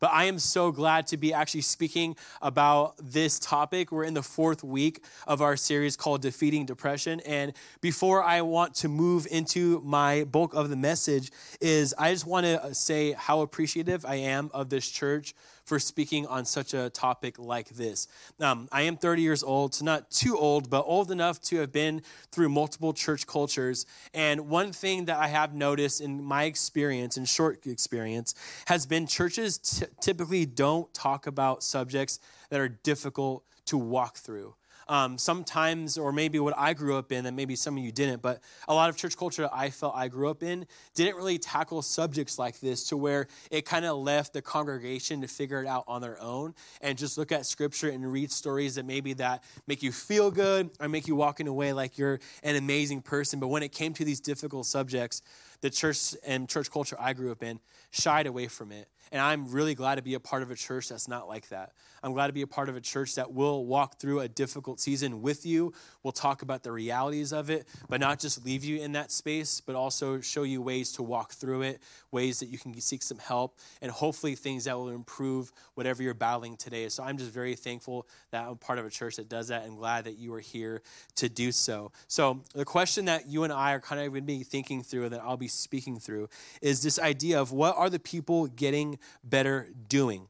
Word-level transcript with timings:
But 0.00 0.10
I 0.12 0.24
am 0.24 0.38
so 0.38 0.70
glad 0.70 1.06
to 1.08 1.16
be 1.16 1.32
actually 1.32 1.62
speaking 1.62 2.16
about 2.40 2.94
this 3.02 3.38
topic. 3.38 3.90
We're 3.90 4.04
in 4.04 4.14
the 4.14 4.22
fourth 4.22 4.62
week 4.62 5.04
of 5.26 5.42
our 5.42 5.56
series 5.56 5.96
called 5.96 6.22
Defeating 6.22 6.66
Depression. 6.66 7.20
And 7.20 7.52
before 7.80 8.22
I 8.22 8.42
want 8.42 8.74
to 8.76 8.88
move 8.88 9.26
into 9.30 9.80
my 9.84 10.24
bulk 10.24 10.54
of 10.54 10.70
the 10.70 10.76
message, 10.76 11.30
is 11.60 11.94
I 11.98 12.12
just 12.12 12.26
want 12.26 12.46
to 12.46 12.74
say 12.74 13.12
how 13.12 13.40
appreciative 13.40 14.04
I 14.04 14.16
am 14.16 14.50
of 14.54 14.68
this 14.68 14.88
church 14.88 15.34
for 15.68 15.78
speaking 15.78 16.26
on 16.26 16.46
such 16.46 16.72
a 16.72 16.88
topic 16.88 17.38
like 17.38 17.68
this. 17.68 18.08
Um, 18.40 18.68
I 18.72 18.82
am 18.82 18.96
30 18.96 19.20
years 19.20 19.42
old, 19.42 19.74
so 19.74 19.84
not 19.84 20.10
too 20.10 20.36
old, 20.36 20.70
but 20.70 20.82
old 20.86 21.10
enough 21.10 21.40
to 21.42 21.58
have 21.58 21.70
been 21.70 22.00
through 22.32 22.48
multiple 22.48 22.94
church 22.94 23.26
cultures. 23.26 23.84
And 24.14 24.48
one 24.48 24.72
thing 24.72 25.04
that 25.04 25.18
I 25.18 25.28
have 25.28 25.54
noticed 25.54 26.00
in 26.00 26.24
my 26.24 26.44
experience, 26.44 27.18
in 27.18 27.26
short 27.26 27.66
experience, 27.66 28.34
has 28.66 28.86
been 28.86 29.06
churches 29.06 29.58
t- 29.58 29.86
typically 30.00 30.46
don't 30.46 30.92
talk 30.94 31.26
about 31.26 31.62
subjects 31.62 32.18
that 32.48 32.60
are 32.60 32.68
difficult 32.68 33.44
to 33.66 33.76
walk 33.76 34.16
through 34.16 34.54
um, 34.88 35.16
sometimes, 35.16 35.96
or 35.96 36.12
maybe 36.12 36.38
what 36.38 36.54
I 36.56 36.74
grew 36.74 36.96
up 36.96 37.12
in, 37.12 37.24
and 37.24 37.36
maybe 37.36 37.56
some 37.56 37.78
of 37.78 37.82
you 37.82 37.92
didn't, 37.92 38.20
but 38.20 38.40
a 38.66 38.74
lot 38.74 38.90
of 38.90 38.96
church 38.96 39.16
culture 39.16 39.42
that 39.42 39.54
I 39.54 39.70
felt 39.70 39.94
I 39.96 40.08
grew 40.08 40.28
up 40.28 40.42
in 40.42 40.66
didn't 40.94 41.16
really 41.16 41.38
tackle 41.38 41.82
subjects 41.82 42.38
like 42.38 42.60
this 42.60 42.88
to 42.88 42.96
where 42.96 43.28
it 43.50 43.64
kind 43.64 43.84
of 43.84 43.96
left 43.96 44.32
the 44.32 44.42
congregation 44.42 45.20
to 45.22 45.28
figure 45.28 45.62
it 45.62 45.66
out 45.66 45.84
on 45.86 46.02
their 46.02 46.20
own 46.20 46.54
and 46.80 46.98
just 46.98 47.16
look 47.16 47.32
at 47.32 47.46
scripture 47.46 47.88
and 47.88 48.10
read 48.10 48.30
stories 48.30 48.74
that 48.74 48.84
maybe 48.84 49.12
that 49.14 49.44
make 49.66 49.82
you 49.82 49.92
feel 49.92 50.30
good 50.30 50.70
or 50.80 50.88
make 50.88 51.06
you 51.06 51.14
walk 51.14 51.28
walking 51.28 51.46
away 51.46 51.74
like 51.74 51.98
you're 51.98 52.18
an 52.42 52.56
amazing 52.56 53.02
person. 53.02 53.38
But 53.38 53.48
when 53.48 53.62
it 53.62 53.70
came 53.70 53.92
to 53.94 54.04
these 54.04 54.18
difficult 54.18 54.64
subjects, 54.66 55.22
the 55.60 55.70
church 55.70 56.14
and 56.26 56.48
church 56.48 56.70
culture 56.70 56.96
I 56.98 57.12
grew 57.12 57.32
up 57.32 57.42
in 57.42 57.60
shied 57.90 58.26
away 58.26 58.48
from 58.48 58.72
it. 58.72 58.88
And 59.10 59.22
I'm 59.22 59.50
really 59.50 59.74
glad 59.74 59.94
to 59.94 60.02
be 60.02 60.12
a 60.12 60.20
part 60.20 60.42
of 60.42 60.50
a 60.50 60.54
church 60.54 60.90
that's 60.90 61.08
not 61.08 61.28
like 61.28 61.48
that. 61.48 61.72
I'm 62.02 62.12
glad 62.12 62.26
to 62.26 62.32
be 62.34 62.42
a 62.42 62.46
part 62.46 62.68
of 62.68 62.76
a 62.76 62.80
church 62.80 63.14
that 63.14 63.32
will 63.32 63.64
walk 63.64 63.98
through 63.98 64.20
a 64.20 64.28
difficult 64.28 64.80
season 64.80 65.22
with 65.22 65.46
you. 65.46 65.72
We'll 66.02 66.12
talk 66.12 66.42
about 66.42 66.62
the 66.62 66.70
realities 66.70 67.32
of 67.32 67.48
it, 67.48 67.66
but 67.88 68.00
not 68.00 68.20
just 68.20 68.44
leave 68.44 68.64
you 68.64 68.78
in 68.80 68.92
that 68.92 69.10
space, 69.10 69.60
but 69.62 69.74
also 69.74 70.20
show 70.20 70.42
you 70.42 70.60
ways 70.60 70.92
to 70.92 71.02
walk 71.02 71.32
through 71.32 71.62
it, 71.62 71.80
ways 72.12 72.38
that 72.40 72.46
you 72.46 72.58
can 72.58 72.78
seek 72.80 73.02
some 73.02 73.18
help, 73.18 73.58
and 73.80 73.90
hopefully 73.90 74.34
things 74.34 74.64
that 74.64 74.76
will 74.76 74.90
improve 74.90 75.52
whatever 75.74 76.02
you're 76.02 76.14
battling 76.14 76.56
today. 76.56 76.88
So 76.90 77.02
I'm 77.02 77.16
just 77.16 77.32
very 77.32 77.54
thankful 77.54 78.06
that 78.30 78.46
I'm 78.46 78.58
part 78.58 78.78
of 78.78 78.84
a 78.84 78.90
church 78.90 79.16
that 79.16 79.28
does 79.28 79.48
that 79.48 79.64
and 79.64 79.76
glad 79.76 80.04
that 80.04 80.18
you 80.18 80.34
are 80.34 80.40
here 80.40 80.82
to 81.16 81.28
do 81.28 81.50
so. 81.50 81.92
So 82.06 82.42
the 82.54 82.66
question 82.66 83.06
that 83.06 83.26
you 83.26 83.44
and 83.44 83.52
I 83.52 83.72
are 83.72 83.80
kind 83.80 84.00
of 84.00 84.08
going 84.12 84.22
to 84.22 84.26
be 84.26 84.44
thinking 84.44 84.82
through, 84.82 85.04
and 85.04 85.14
that 85.14 85.22
I'll 85.22 85.38
be 85.38 85.47
speaking 85.48 85.98
through, 85.98 86.28
is 86.62 86.82
this 86.82 86.98
idea 86.98 87.40
of 87.40 87.52
what 87.52 87.76
are 87.76 87.90
the 87.90 87.98
people 87.98 88.46
getting 88.46 88.98
better 89.24 89.68
doing? 89.88 90.28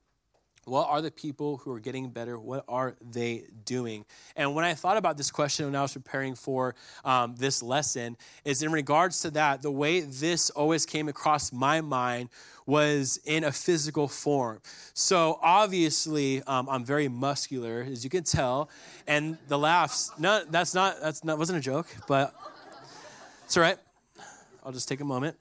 What 0.69 0.89
are 0.89 1.01
the 1.01 1.11
people 1.11 1.57
who 1.59 1.73
are 1.73 1.81
getting 1.81 2.11
better? 2.11 2.39
What 2.39 2.65
are 2.69 2.95
they 3.01 3.45
doing? 3.65 4.05
And 4.37 4.55
when 4.55 4.65
I 4.65 4.75
thought 4.75 4.99
about 4.99 5.17
this 5.17 5.31
question 5.31 5.65
when 5.67 5.75
I 5.75 5.83
was 5.83 5.95
preparing 5.95 6.35
for 6.35 6.75
um, 7.05 7.35
this 7.37 7.63
lesson, 7.63 8.17
is 8.45 8.63
in 8.63 8.71
regards 8.71 9.23
to 9.23 9.31
that, 9.31 9.63
the 9.63 9.71
way 9.71 10.01
this 10.01 10.51
always 10.51 10.85
came 10.85 11.09
across 11.09 11.53
my 11.53 11.81
mind 11.81 12.29
was 12.67 13.19
in 13.25 13.45
a 13.45 13.53
physical 13.53 14.09
form. 14.09 14.61
So 14.93 15.39
obviously, 15.43 16.43
um, 16.43 16.69
I'm 16.69 16.85
very 16.85 17.09
muscular, 17.09 17.87
as 17.91 18.05
you 18.05 18.11
can 18.11 18.25
tell, 18.25 18.69
and 19.07 19.39
the 19.49 19.59
laughs. 19.59 20.11
No, 20.19 20.43
that's 20.51 20.75
not. 20.75 21.01
That's 21.01 21.25
not. 21.25 21.39
Wasn't 21.39 21.59
a 21.59 21.63
joke, 21.63 21.87
but 22.07 22.35
it's 23.47 23.57
all 23.57 23.63
right. 23.63 23.79
I'll 24.69 24.75
just 24.75 24.87
take 24.87 25.01
a 25.01 25.05
moment. 25.05 25.35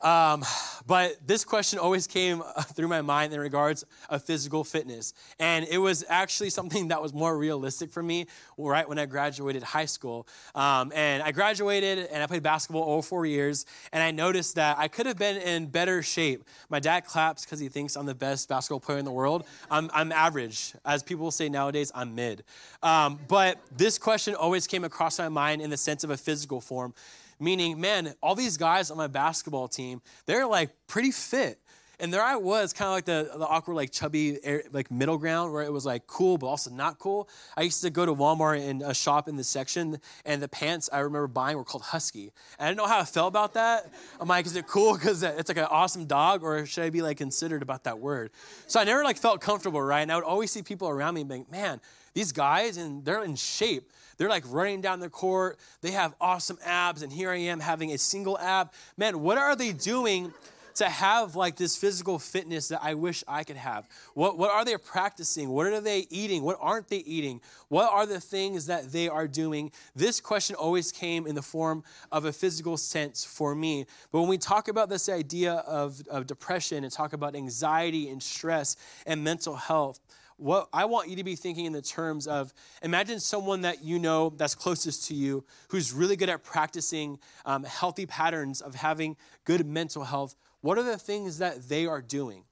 Um, 0.00 0.44
but 0.86 1.16
this 1.26 1.44
question 1.44 1.80
always 1.80 2.06
came 2.06 2.42
through 2.74 2.86
my 2.86 3.02
mind 3.02 3.32
in 3.32 3.40
regards 3.40 3.84
of 4.08 4.22
physical 4.22 4.62
fitness. 4.62 5.12
And 5.40 5.66
it 5.68 5.78
was 5.78 6.04
actually 6.08 6.50
something 6.50 6.88
that 6.88 7.02
was 7.02 7.12
more 7.12 7.36
realistic 7.36 7.90
for 7.90 8.00
me 8.00 8.26
right 8.56 8.88
when 8.88 9.00
I 9.00 9.06
graduated 9.06 9.64
high 9.64 9.86
school. 9.86 10.28
Um, 10.54 10.92
and 10.94 11.24
I 11.24 11.32
graduated 11.32 12.06
and 12.12 12.22
I 12.22 12.28
played 12.28 12.44
basketball 12.44 12.82
all 12.82 13.02
four 13.02 13.26
years. 13.26 13.66
And 13.92 14.00
I 14.00 14.12
noticed 14.12 14.54
that 14.54 14.78
I 14.78 14.86
could 14.86 15.06
have 15.06 15.18
been 15.18 15.36
in 15.36 15.66
better 15.66 16.00
shape. 16.00 16.44
My 16.68 16.78
dad 16.78 17.04
claps 17.04 17.44
because 17.44 17.58
he 17.58 17.68
thinks 17.68 17.96
I'm 17.96 18.06
the 18.06 18.14
best 18.14 18.48
basketball 18.48 18.78
player 18.78 18.98
in 18.98 19.04
the 19.04 19.10
world. 19.10 19.44
I'm, 19.70 19.90
I'm 19.92 20.12
average. 20.12 20.74
As 20.84 21.02
people 21.02 21.32
say 21.32 21.48
nowadays, 21.48 21.90
I'm 21.92 22.14
mid. 22.14 22.44
Um, 22.80 23.18
but 23.26 23.58
this 23.76 23.98
question 23.98 24.36
always 24.36 24.68
came 24.68 24.84
across 24.84 25.18
my 25.18 25.28
mind 25.28 25.62
in 25.62 25.70
the 25.70 25.76
sense 25.76 26.04
of 26.04 26.10
a 26.10 26.16
physical 26.16 26.60
form 26.60 26.94
meaning, 27.40 27.80
man, 27.80 28.14
all 28.22 28.34
these 28.34 28.56
guys 28.56 28.90
on 28.90 28.96
my 28.96 29.06
basketball 29.06 29.68
team, 29.68 30.00
they're 30.26 30.46
like 30.46 30.70
pretty 30.86 31.10
fit. 31.10 31.60
And 32.00 32.14
there 32.14 32.22
I 32.22 32.36
was, 32.36 32.72
kind 32.72 32.86
of 32.86 32.92
like 32.92 33.06
the, 33.06 33.38
the 33.38 33.46
awkward, 33.46 33.74
like 33.74 33.90
chubby, 33.90 34.38
like 34.72 34.88
middle 34.88 35.18
ground 35.18 35.52
where 35.52 35.64
it 35.64 35.72
was 35.72 35.84
like 35.84 36.06
cool, 36.06 36.38
but 36.38 36.46
also 36.46 36.70
not 36.70 37.00
cool. 37.00 37.28
I 37.56 37.62
used 37.62 37.82
to 37.82 37.90
go 37.90 38.06
to 38.06 38.14
Walmart 38.14 38.68
and 38.68 38.82
a 38.82 38.94
shop 38.94 39.28
in 39.28 39.34
the 39.34 39.42
section, 39.42 39.98
and 40.24 40.40
the 40.40 40.48
pants 40.48 40.88
I 40.92 41.00
remember 41.00 41.26
buying 41.26 41.56
were 41.56 41.64
called 41.64 41.82
Husky. 41.82 42.30
And 42.58 42.66
I 42.66 42.68
didn't 42.68 42.78
know 42.78 42.86
how 42.86 43.00
I 43.00 43.04
felt 43.04 43.28
about 43.28 43.54
that. 43.54 43.92
I'm 44.20 44.28
like, 44.28 44.46
is 44.46 44.54
it 44.54 44.68
cool 44.68 44.94
because 44.94 45.24
it's 45.24 45.48
like 45.48 45.58
an 45.58 45.64
awesome 45.64 46.04
dog, 46.04 46.44
or 46.44 46.64
should 46.66 46.84
I 46.84 46.90
be 46.90 47.02
like 47.02 47.16
considered 47.16 47.62
about 47.62 47.82
that 47.84 47.98
word? 47.98 48.30
So 48.68 48.78
I 48.78 48.84
never 48.84 49.02
like 49.02 49.16
felt 49.16 49.40
comfortable, 49.40 49.82
right? 49.82 50.02
And 50.02 50.12
I 50.12 50.14
would 50.14 50.24
always 50.24 50.52
see 50.52 50.62
people 50.62 50.88
around 50.88 51.14
me 51.14 51.24
being, 51.24 51.46
man, 51.50 51.80
these 52.14 52.30
guys, 52.30 52.76
and 52.76 53.04
they're 53.04 53.24
in 53.24 53.34
shape. 53.34 53.90
They're 54.18 54.28
like 54.28 54.44
running 54.46 54.80
down 54.80 55.00
the 55.00 55.10
court. 55.10 55.58
They 55.80 55.90
have 55.92 56.14
awesome 56.20 56.58
abs, 56.64 57.02
and 57.02 57.12
here 57.12 57.30
I 57.30 57.38
am 57.38 57.58
having 57.58 57.90
a 57.90 57.98
single 57.98 58.38
ab. 58.38 58.72
Man, 58.96 59.20
what 59.20 59.36
are 59.36 59.56
they 59.56 59.72
doing 59.72 60.32
to 60.78 60.88
have 60.88 61.36
like 61.36 61.56
this 61.56 61.76
physical 61.76 62.18
fitness 62.18 62.68
that 62.68 62.80
I 62.82 62.94
wish 62.94 63.22
I 63.28 63.44
could 63.44 63.56
have? 63.56 63.88
What, 64.14 64.38
what 64.38 64.50
are 64.50 64.64
they 64.64 64.76
practicing? 64.76 65.48
What 65.50 65.66
are 65.66 65.80
they 65.80 66.06
eating? 66.10 66.42
What 66.42 66.56
aren't 66.60 66.88
they 66.88 66.98
eating? 66.98 67.40
What 67.68 67.92
are 67.92 68.06
the 68.06 68.20
things 68.20 68.66
that 68.66 68.92
they 68.92 69.08
are 69.08 69.28
doing? 69.28 69.70
This 69.94 70.20
question 70.20 70.56
always 70.56 70.92
came 70.92 71.26
in 71.26 71.34
the 71.34 71.42
form 71.42 71.84
of 72.10 72.24
a 72.24 72.32
physical 72.32 72.76
sense 72.76 73.24
for 73.24 73.54
me. 73.54 73.86
But 74.12 74.20
when 74.20 74.28
we 74.28 74.38
talk 74.38 74.68
about 74.68 74.88
this 74.88 75.08
idea 75.08 75.54
of, 75.54 76.02
of 76.08 76.26
depression 76.26 76.84
and 76.84 76.92
talk 76.92 77.12
about 77.12 77.34
anxiety 77.34 78.08
and 78.08 78.22
stress 78.22 78.76
and 79.06 79.22
mental 79.22 79.56
health, 79.56 80.00
what 80.38 80.68
I 80.72 80.84
want 80.84 81.08
you 81.10 81.16
to 81.16 81.24
be 81.24 81.34
thinking 81.34 81.64
in 81.64 81.72
the 81.72 81.82
terms 81.82 82.28
of 82.28 82.54
imagine 82.80 83.18
someone 83.18 83.62
that 83.62 83.82
you 83.82 83.98
know 83.98 84.32
that's 84.36 84.54
closest 84.54 85.08
to 85.08 85.14
you 85.14 85.44
who's 85.68 85.92
really 85.92 86.14
good 86.14 86.28
at 86.28 86.44
practicing 86.44 87.18
um, 87.44 87.64
healthy 87.64 88.06
patterns 88.06 88.60
of 88.60 88.76
having 88.76 89.16
good 89.44 89.66
mental 89.66 90.04
health. 90.04 90.36
What 90.60 90.78
are 90.78 90.82
the 90.82 90.98
things 90.98 91.38
that 91.38 91.68
they 91.68 91.86
are 91.86 92.02
doing? 92.02 92.44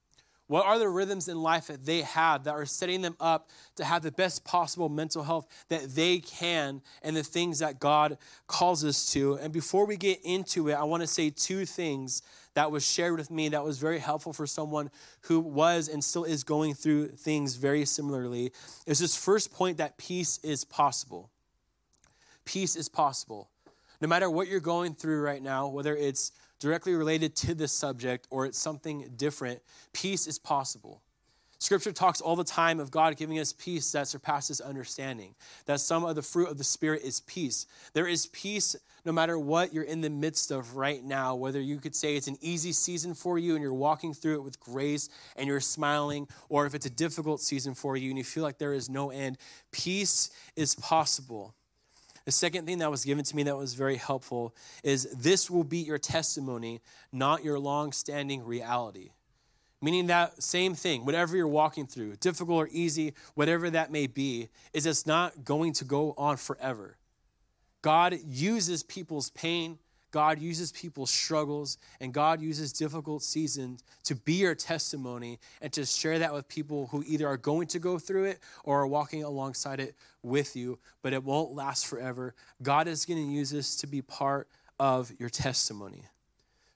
What 0.49 0.65
are 0.65 0.78
the 0.78 0.89
rhythms 0.89 1.27
in 1.27 1.43
life 1.43 1.67
that 1.67 1.84
they 1.84 2.03
have 2.03 2.44
that 2.44 2.53
are 2.53 2.67
setting 2.67 3.03
them 3.03 3.17
up 3.19 3.50
to 3.77 3.84
have 3.84 4.03
the 4.03 4.12
best 4.12 4.44
possible 4.44 4.89
mental 4.89 5.25
health 5.25 5.47
that 5.69 5.97
they 5.97 6.21
can 6.21 6.83
and 7.03 7.16
the 7.16 7.25
things 7.25 7.59
that 7.59 7.81
God 7.81 8.16
calls 8.47 8.84
us 8.84 9.11
to? 9.12 9.34
And 9.34 9.53
before 9.53 9.87
we 9.87 9.97
get 9.97 10.21
into 10.25 10.69
it, 10.69 10.75
I 10.75 10.84
want 10.84 11.00
to 11.00 11.09
say 11.09 11.31
two 11.31 11.66
things 11.66 12.22
that 12.55 12.71
was 12.71 12.86
shared 12.86 13.19
with 13.19 13.28
me 13.28 13.48
that 13.48 13.65
was 13.65 13.78
very 13.78 13.98
helpful 13.98 14.33
for 14.33 14.47
someone 14.47 14.91
who 15.22 15.41
was 15.41 15.89
and 15.89 16.03
still 16.03 16.25
is 16.25 16.45
going 16.45 16.75
through 16.75 17.09
things 17.09 17.57
very 17.57 17.84
similarly. 17.84 18.53
Is 18.86 19.01
this 19.01 19.16
first 19.16 19.53
point 19.53 19.78
that 19.78 19.98
peace 19.98 20.39
is 20.45 20.65
possible. 20.65 21.30
Peace 22.45 22.77
is 22.77 22.89
possible. 22.89 23.51
No 24.01 24.09
matter 24.09 24.28
what 24.31 24.48
you're 24.48 24.60
going 24.60 24.95
through 24.95 25.22
right 25.22 25.43
now, 25.43 25.69
whether 25.69 25.97
it's 25.97 26.33
directly 26.59 26.95
related 26.95 27.34
to 27.37 27.54
this 27.54 27.72
subject 27.72 28.27
or 28.31 28.47
it's 28.47 28.59
something 28.59 29.10
different, 29.16 29.60
peace 29.93 30.27
is 30.27 30.39
possible. 30.39 31.03
Scripture 31.59 31.93
talks 31.93 32.21
all 32.21 32.37
the 32.37 32.45
time 32.45 32.78
of 32.78 32.91
God 32.91 33.16
giving 33.16 33.39
us 33.39 33.54
peace 33.54 33.91
that 33.93 34.07
surpasses 34.07 34.60
understanding, 34.60 35.34
that 35.65 35.81
some 35.81 36.04
of 36.04 36.15
the 36.15 36.22
fruit 36.22 36.51
of 36.51 36.59
the 36.59 36.65
Spirit 36.65 37.03
is 37.03 37.21
peace. 37.21 37.66
There 37.95 38.07
is 38.07 38.27
peace 38.27 38.77
no 39.07 39.13
matter 39.13 39.39
what 39.39 39.72
you're 39.72 39.84
in 39.84 40.03
the 40.03 40.10
midst 40.10 40.51
of 40.51 40.77
right 40.77 41.03
now, 41.03 41.34
whether 41.34 41.60
you 41.60 41.78
could 41.78 41.95
say 41.95 42.15
it's 42.15 42.27
an 42.27 42.37
easy 42.42 42.72
season 42.72 43.15
for 43.15 43.39
you 43.39 43.54
and 43.54 43.63
you're 43.63 43.72
walking 43.72 44.13
through 44.13 44.34
it 44.34 44.42
with 44.42 44.60
grace 44.60 45.09
and 45.37 45.47
you're 45.47 45.60
smiling, 45.60 46.28
or 46.51 46.66
if 46.66 46.75
it's 46.75 46.87
a 46.87 46.91
difficult 46.91 47.41
season 47.41 47.75
for 47.75 47.97
you 47.97 48.10
and 48.10 48.19
you 48.19 48.25
feel 48.25 48.42
like 48.42 48.59
there 48.59 48.75
is 48.75 48.91
no 48.91 49.10
end, 49.10 49.39
peace 49.71 50.31
is 50.57 50.75
possible. 50.75 51.54
The 52.27 52.33
second 52.33 52.67
thing 52.67 52.78
that 52.78 52.91
was 52.91 53.05
given 53.05 53.25
to 53.25 53.37
me 53.37 53.45
that 53.45 53.57
was 53.57 53.75
very 53.75 53.97
helpful 53.97 54.55
is 54.83 55.05
this 55.13 55.49
will 55.49 55.65
be 55.65 55.78
your 55.78 55.99
testimony, 55.99 56.81
not 57.13 57.45
your 57.45 57.59
long 57.59 57.93
standing 57.93 58.45
reality. 58.45 59.13
Meaning 59.81 60.09
that 60.09 60.43
same 60.43 60.75
thing, 60.75 61.05
whatever 61.05 61.37
you're 61.37 61.47
walking 61.47 61.87
through, 61.87 62.17
difficult 62.17 62.57
or 62.57 62.69
easy, 62.73 63.15
whatever 63.34 63.71
that 63.71 63.93
may 63.93 64.09
be, 64.09 64.49
is 64.73 64.87
it's 64.87 65.07
not 65.07 65.45
going 65.45 65.73
to 65.75 65.84
go 65.84 66.15
on 66.19 66.37
forever. 66.37 66.97
God 67.81 68.19
uses 68.27 68.83
people's 68.83 69.31
pain, 69.31 69.78
God 70.10 70.41
uses 70.41 70.72
people's 70.72 71.10
struggles, 71.10 71.78
and 72.00 72.12
God 72.12 72.41
uses 72.41 72.72
difficult 72.72 73.22
seasons 73.22 73.82
to 74.04 74.14
be 74.14 74.34
your 74.34 74.54
testimony 74.54 75.38
and 75.60 75.72
to 75.72 75.84
share 75.84 76.18
that 76.20 76.32
with 76.32 76.48
people 76.48 76.88
who 76.88 77.04
either 77.06 77.26
are 77.26 77.36
going 77.36 77.66
to 77.68 77.78
go 77.78 77.98
through 77.98 78.24
it 78.24 78.41
or 78.64 78.80
are 78.80 78.86
walking 78.86 79.24
alongside 79.24 79.80
it 79.80 79.94
with 80.22 80.56
you, 80.56 80.78
but 81.03 81.12
it 81.12 81.22
won't 81.22 81.53
last 81.53 81.86
forever. 81.86 82.34
God 82.62 82.88
is 82.88 83.04
going 83.04 83.24
to 83.24 83.32
use 83.32 83.50
this 83.50 83.76
to 83.76 83.86
be 83.86 84.03
part 84.03 84.48
of 84.78 85.12
your 85.18 85.28
testimony. 85.28 86.04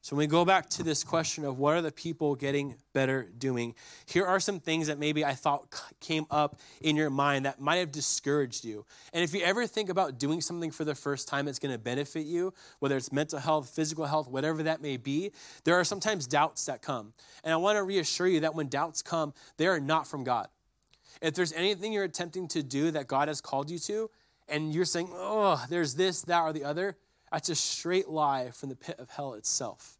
So, 0.02 0.16
when 0.16 0.24
we 0.24 0.28
go 0.28 0.46
back 0.46 0.70
to 0.70 0.82
this 0.82 1.04
question 1.04 1.44
of 1.44 1.58
what 1.58 1.76
are 1.76 1.82
the 1.82 1.92
people 1.92 2.34
getting 2.34 2.76
better 2.94 3.28
doing, 3.36 3.74
here 4.06 4.24
are 4.24 4.40
some 4.40 4.58
things 4.58 4.86
that 4.86 4.98
maybe 4.98 5.26
I 5.26 5.34
thought 5.34 5.66
came 6.00 6.24
up 6.30 6.58
in 6.80 6.96
your 6.96 7.10
mind 7.10 7.44
that 7.44 7.60
might 7.60 7.76
have 7.76 7.92
discouraged 7.92 8.64
you. 8.64 8.86
And 9.12 9.22
if 9.22 9.34
you 9.34 9.42
ever 9.42 9.66
think 9.66 9.90
about 9.90 10.18
doing 10.18 10.40
something 10.40 10.70
for 10.70 10.84
the 10.84 10.94
first 10.94 11.28
time 11.28 11.44
that's 11.44 11.58
going 11.58 11.74
to 11.74 11.78
benefit 11.78 12.24
you, 12.24 12.54
whether 12.78 12.96
it's 12.96 13.12
mental 13.12 13.38
health, 13.38 13.68
physical 13.68 14.06
health, 14.06 14.26
whatever 14.26 14.62
that 14.62 14.80
may 14.80 14.96
be, 14.96 15.32
there 15.64 15.74
are 15.74 15.84
sometimes 15.84 16.26
doubts 16.26 16.64
that 16.64 16.80
come. 16.80 17.12
And 17.44 17.52
I 17.52 17.58
want 17.58 17.76
to 17.76 17.82
reassure 17.82 18.26
you 18.26 18.40
that 18.40 18.54
when 18.54 18.68
doubts 18.68 19.02
come, 19.02 19.34
they 19.58 19.66
are 19.66 19.80
not 19.80 20.06
from 20.06 20.24
God. 20.24 20.48
If 21.20 21.34
there's 21.34 21.52
anything 21.52 21.92
you're 21.92 22.04
attempting 22.04 22.48
to 22.48 22.62
do 22.62 22.90
that 22.92 23.06
God 23.06 23.28
has 23.28 23.42
called 23.42 23.68
you 23.68 23.78
to, 23.80 24.10
and 24.48 24.74
you're 24.74 24.86
saying, 24.86 25.10
oh, 25.12 25.62
there's 25.68 25.94
this, 25.94 26.22
that, 26.22 26.40
or 26.40 26.54
the 26.54 26.64
other, 26.64 26.96
that's 27.30 27.48
a 27.48 27.54
straight 27.54 28.08
lie 28.08 28.50
from 28.50 28.68
the 28.68 28.76
pit 28.76 28.96
of 28.98 29.10
hell 29.10 29.34
itself. 29.34 29.98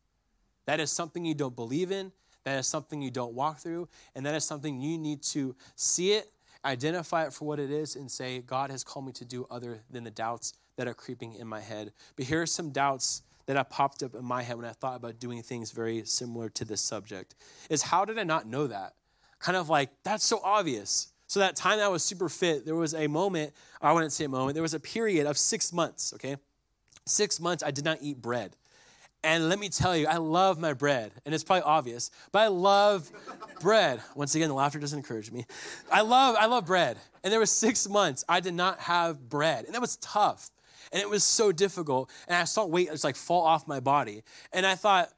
That 0.67 0.81
is 0.81 0.91
something 0.91 1.25
you 1.25 1.35
don't 1.35 1.57
believe 1.57 1.91
in, 1.91 2.13
that 2.45 2.59
is 2.59 2.67
something 2.67 3.03
you 3.03 3.11
don't 3.11 3.35
walk 3.35 3.59
through, 3.59 3.89
and 4.15 4.25
that 4.27 4.35
is 4.35 4.45
something 4.45 4.81
you 4.81 4.99
need 4.99 5.23
to 5.25 5.55
see 5.77 6.13
it, 6.13 6.31
identify 6.65 7.25
it 7.25 7.33
for 7.33 7.47
what 7.47 7.59
it 7.59 7.71
is, 7.71 7.97
and 7.97 8.11
say, 8.11 8.41
God 8.41 8.71
has 8.71 8.85
called 8.85 9.07
me 9.07 9.13
to 9.13 9.25
do 9.25 9.47
other 9.51 9.81
than 9.91 10.05
the 10.05 10.11
doubts 10.11 10.55
that 10.77 10.89
are 10.89 10.95
creeping 10.95 11.35
in 11.35 11.47
my 11.47 11.61
head. 11.61 11.93
But 12.17 12.27
here 12.27 12.43
are 12.43 12.47
some 12.47 12.71
doubts 12.71 13.23
that 13.47 13.57
have 13.57 13.69
popped 13.69 14.03
up 14.03 14.15
in 14.15 14.25
my 14.25 14.43
head 14.43 14.57
when 14.57 14.67
I 14.67 14.73
thought 14.73 14.97
about 14.97 15.19
doing 15.19 15.43
things 15.43 15.73
very 15.73 16.05
similar 16.05 16.49
to 16.51 16.65
this 16.65 16.81
subject. 16.81 17.35
Is 17.69 17.83
how 17.83 18.05
did 18.05 18.19
I 18.19 18.23
not 18.23 18.47
know 18.47 18.67
that? 18.67 18.95
Kind 19.39 19.57
of 19.57 19.69
like, 19.69 19.91
that's 20.05 20.25
so 20.25 20.41
obvious. 20.45 21.09
So 21.27 21.41
that 21.41 21.57
time 21.57 21.79
I 21.81 21.89
was 21.89 22.03
super 22.03 22.29
fit, 22.29 22.65
there 22.65 22.75
was 22.75 22.95
a 22.95 23.07
moment, 23.07 23.53
I 23.81 23.93
wouldn't 23.93 24.13
say 24.13 24.25
a 24.25 24.29
moment, 24.29 24.55
there 24.55 24.63
was 24.63 24.75
a 24.75 24.81
period 24.81 25.27
of 25.27 25.39
six 25.39 25.73
months, 25.73 26.13
okay? 26.15 26.37
Six 27.07 27.41
months, 27.41 27.63
I 27.63 27.71
did 27.71 27.85
not 27.85 27.99
eat 28.01 28.21
bread. 28.21 28.57
And 29.23 29.49
let 29.51 29.59
me 29.59 29.69
tell 29.69 29.95
you, 29.95 30.07
I 30.07 30.17
love 30.17 30.59
my 30.59 30.73
bread. 30.73 31.13
And 31.27 31.35
it's 31.35 31.45
probably 31.45 31.63
obvious, 31.63 32.11
but 32.33 32.41
I 32.41 32.49
love 32.49 33.11
bread. 33.61 34.01
Once 34.15 34.35
again, 34.35 34.49
the 34.49 34.55
laughter 34.55 34.79
doesn't 34.79 34.99
encourage 34.99 35.31
me. 35.31 35.45
I 35.93 36.01
love, 36.01 36.37
I 36.39 36.47
love 36.47 36.65
bread. 36.67 36.97
And 37.23 37.31
there 37.31 37.41
was 37.41 37.51
six 37.51 37.89
months 37.89 38.25
I 38.29 38.41
did 38.41 38.55
not 38.55 38.81
have 38.81 39.29
bread. 39.29 39.67
And 39.67 39.75
that 39.75 39.81
was 39.81 39.97
tough. 39.99 40.51
And 40.91 41.03
it 41.03 41.09
was 41.09 41.23
so 41.23 41.53
difficult. 41.53 42.11
And 42.29 42.37
I 42.37 42.45
saw 42.45 42.65
weight 42.65 42.91
just 42.91 43.05
like 43.05 43.17
fall 43.17 43.43
off 43.43 43.69
my 43.69 43.81
body. 43.81 44.23
And 44.53 44.65
I 44.65 44.75
thought, 44.75 45.11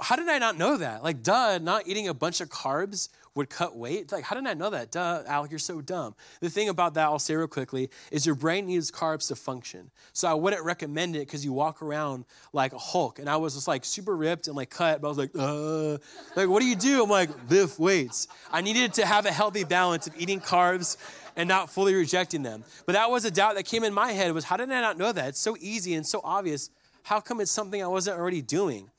how 0.00 0.16
did 0.16 0.28
I 0.28 0.38
not 0.38 0.56
know 0.56 0.76
that? 0.76 1.02
Like, 1.02 1.22
duh, 1.22 1.58
not 1.58 1.86
eating 1.86 2.08
a 2.08 2.14
bunch 2.14 2.40
of 2.40 2.48
carbs 2.48 3.08
would 3.34 3.48
cut 3.48 3.76
weight. 3.76 4.12
Like, 4.12 4.24
how 4.24 4.36
did 4.36 4.46
I 4.46 4.54
know 4.54 4.70
that? 4.70 4.90
Duh, 4.90 5.22
Alec, 5.26 5.50
you're 5.50 5.58
so 5.58 5.80
dumb. 5.80 6.14
The 6.40 6.50
thing 6.50 6.68
about 6.68 6.94
that, 6.94 7.04
I'll 7.04 7.18
say 7.18 7.34
real 7.34 7.46
quickly, 7.46 7.90
is 8.10 8.26
your 8.26 8.34
brain 8.34 8.66
needs 8.66 8.90
carbs 8.90 9.28
to 9.28 9.36
function. 9.36 9.90
So 10.12 10.28
I 10.28 10.34
wouldn't 10.34 10.64
recommend 10.64 11.16
it 11.16 11.20
because 11.20 11.44
you 11.44 11.52
walk 11.52 11.82
around 11.82 12.26
like 12.52 12.72
a 12.72 12.78
Hulk. 12.78 13.18
And 13.18 13.28
I 13.28 13.36
was 13.36 13.54
just 13.54 13.68
like 13.68 13.84
super 13.84 14.16
ripped 14.16 14.48
and 14.48 14.56
like 14.56 14.70
cut, 14.70 15.00
but 15.00 15.08
I 15.08 15.10
was 15.10 15.18
like, 15.18 15.30
uh, 15.38 15.92
like, 16.36 16.48
what 16.48 16.60
do 16.60 16.66
you 16.66 16.76
do? 16.76 17.02
I'm 17.02 17.10
like, 17.10 17.30
lift 17.48 17.78
weights. 17.78 18.28
I 18.50 18.60
needed 18.60 18.94
to 18.94 19.06
have 19.06 19.24
a 19.24 19.32
healthy 19.32 19.64
balance 19.64 20.06
of 20.06 20.14
eating 20.18 20.40
carbs 20.40 20.96
and 21.36 21.48
not 21.48 21.70
fully 21.70 21.94
rejecting 21.94 22.42
them. 22.42 22.64
But 22.84 22.92
that 22.92 23.10
was 23.10 23.24
a 23.24 23.30
doubt 23.30 23.54
that 23.54 23.64
came 23.64 23.84
in 23.84 23.94
my 23.94 24.12
head 24.12 24.32
was 24.32 24.44
how 24.44 24.58
did 24.58 24.70
I 24.70 24.80
not 24.80 24.98
know 24.98 25.12
that? 25.12 25.28
It's 25.28 25.40
so 25.40 25.56
easy 25.58 25.94
and 25.94 26.06
so 26.06 26.20
obvious. 26.22 26.68
How 27.04 27.20
come 27.20 27.40
it's 27.40 27.50
something 27.50 27.82
I 27.82 27.86
wasn't 27.86 28.18
already 28.18 28.42
doing? 28.42 28.90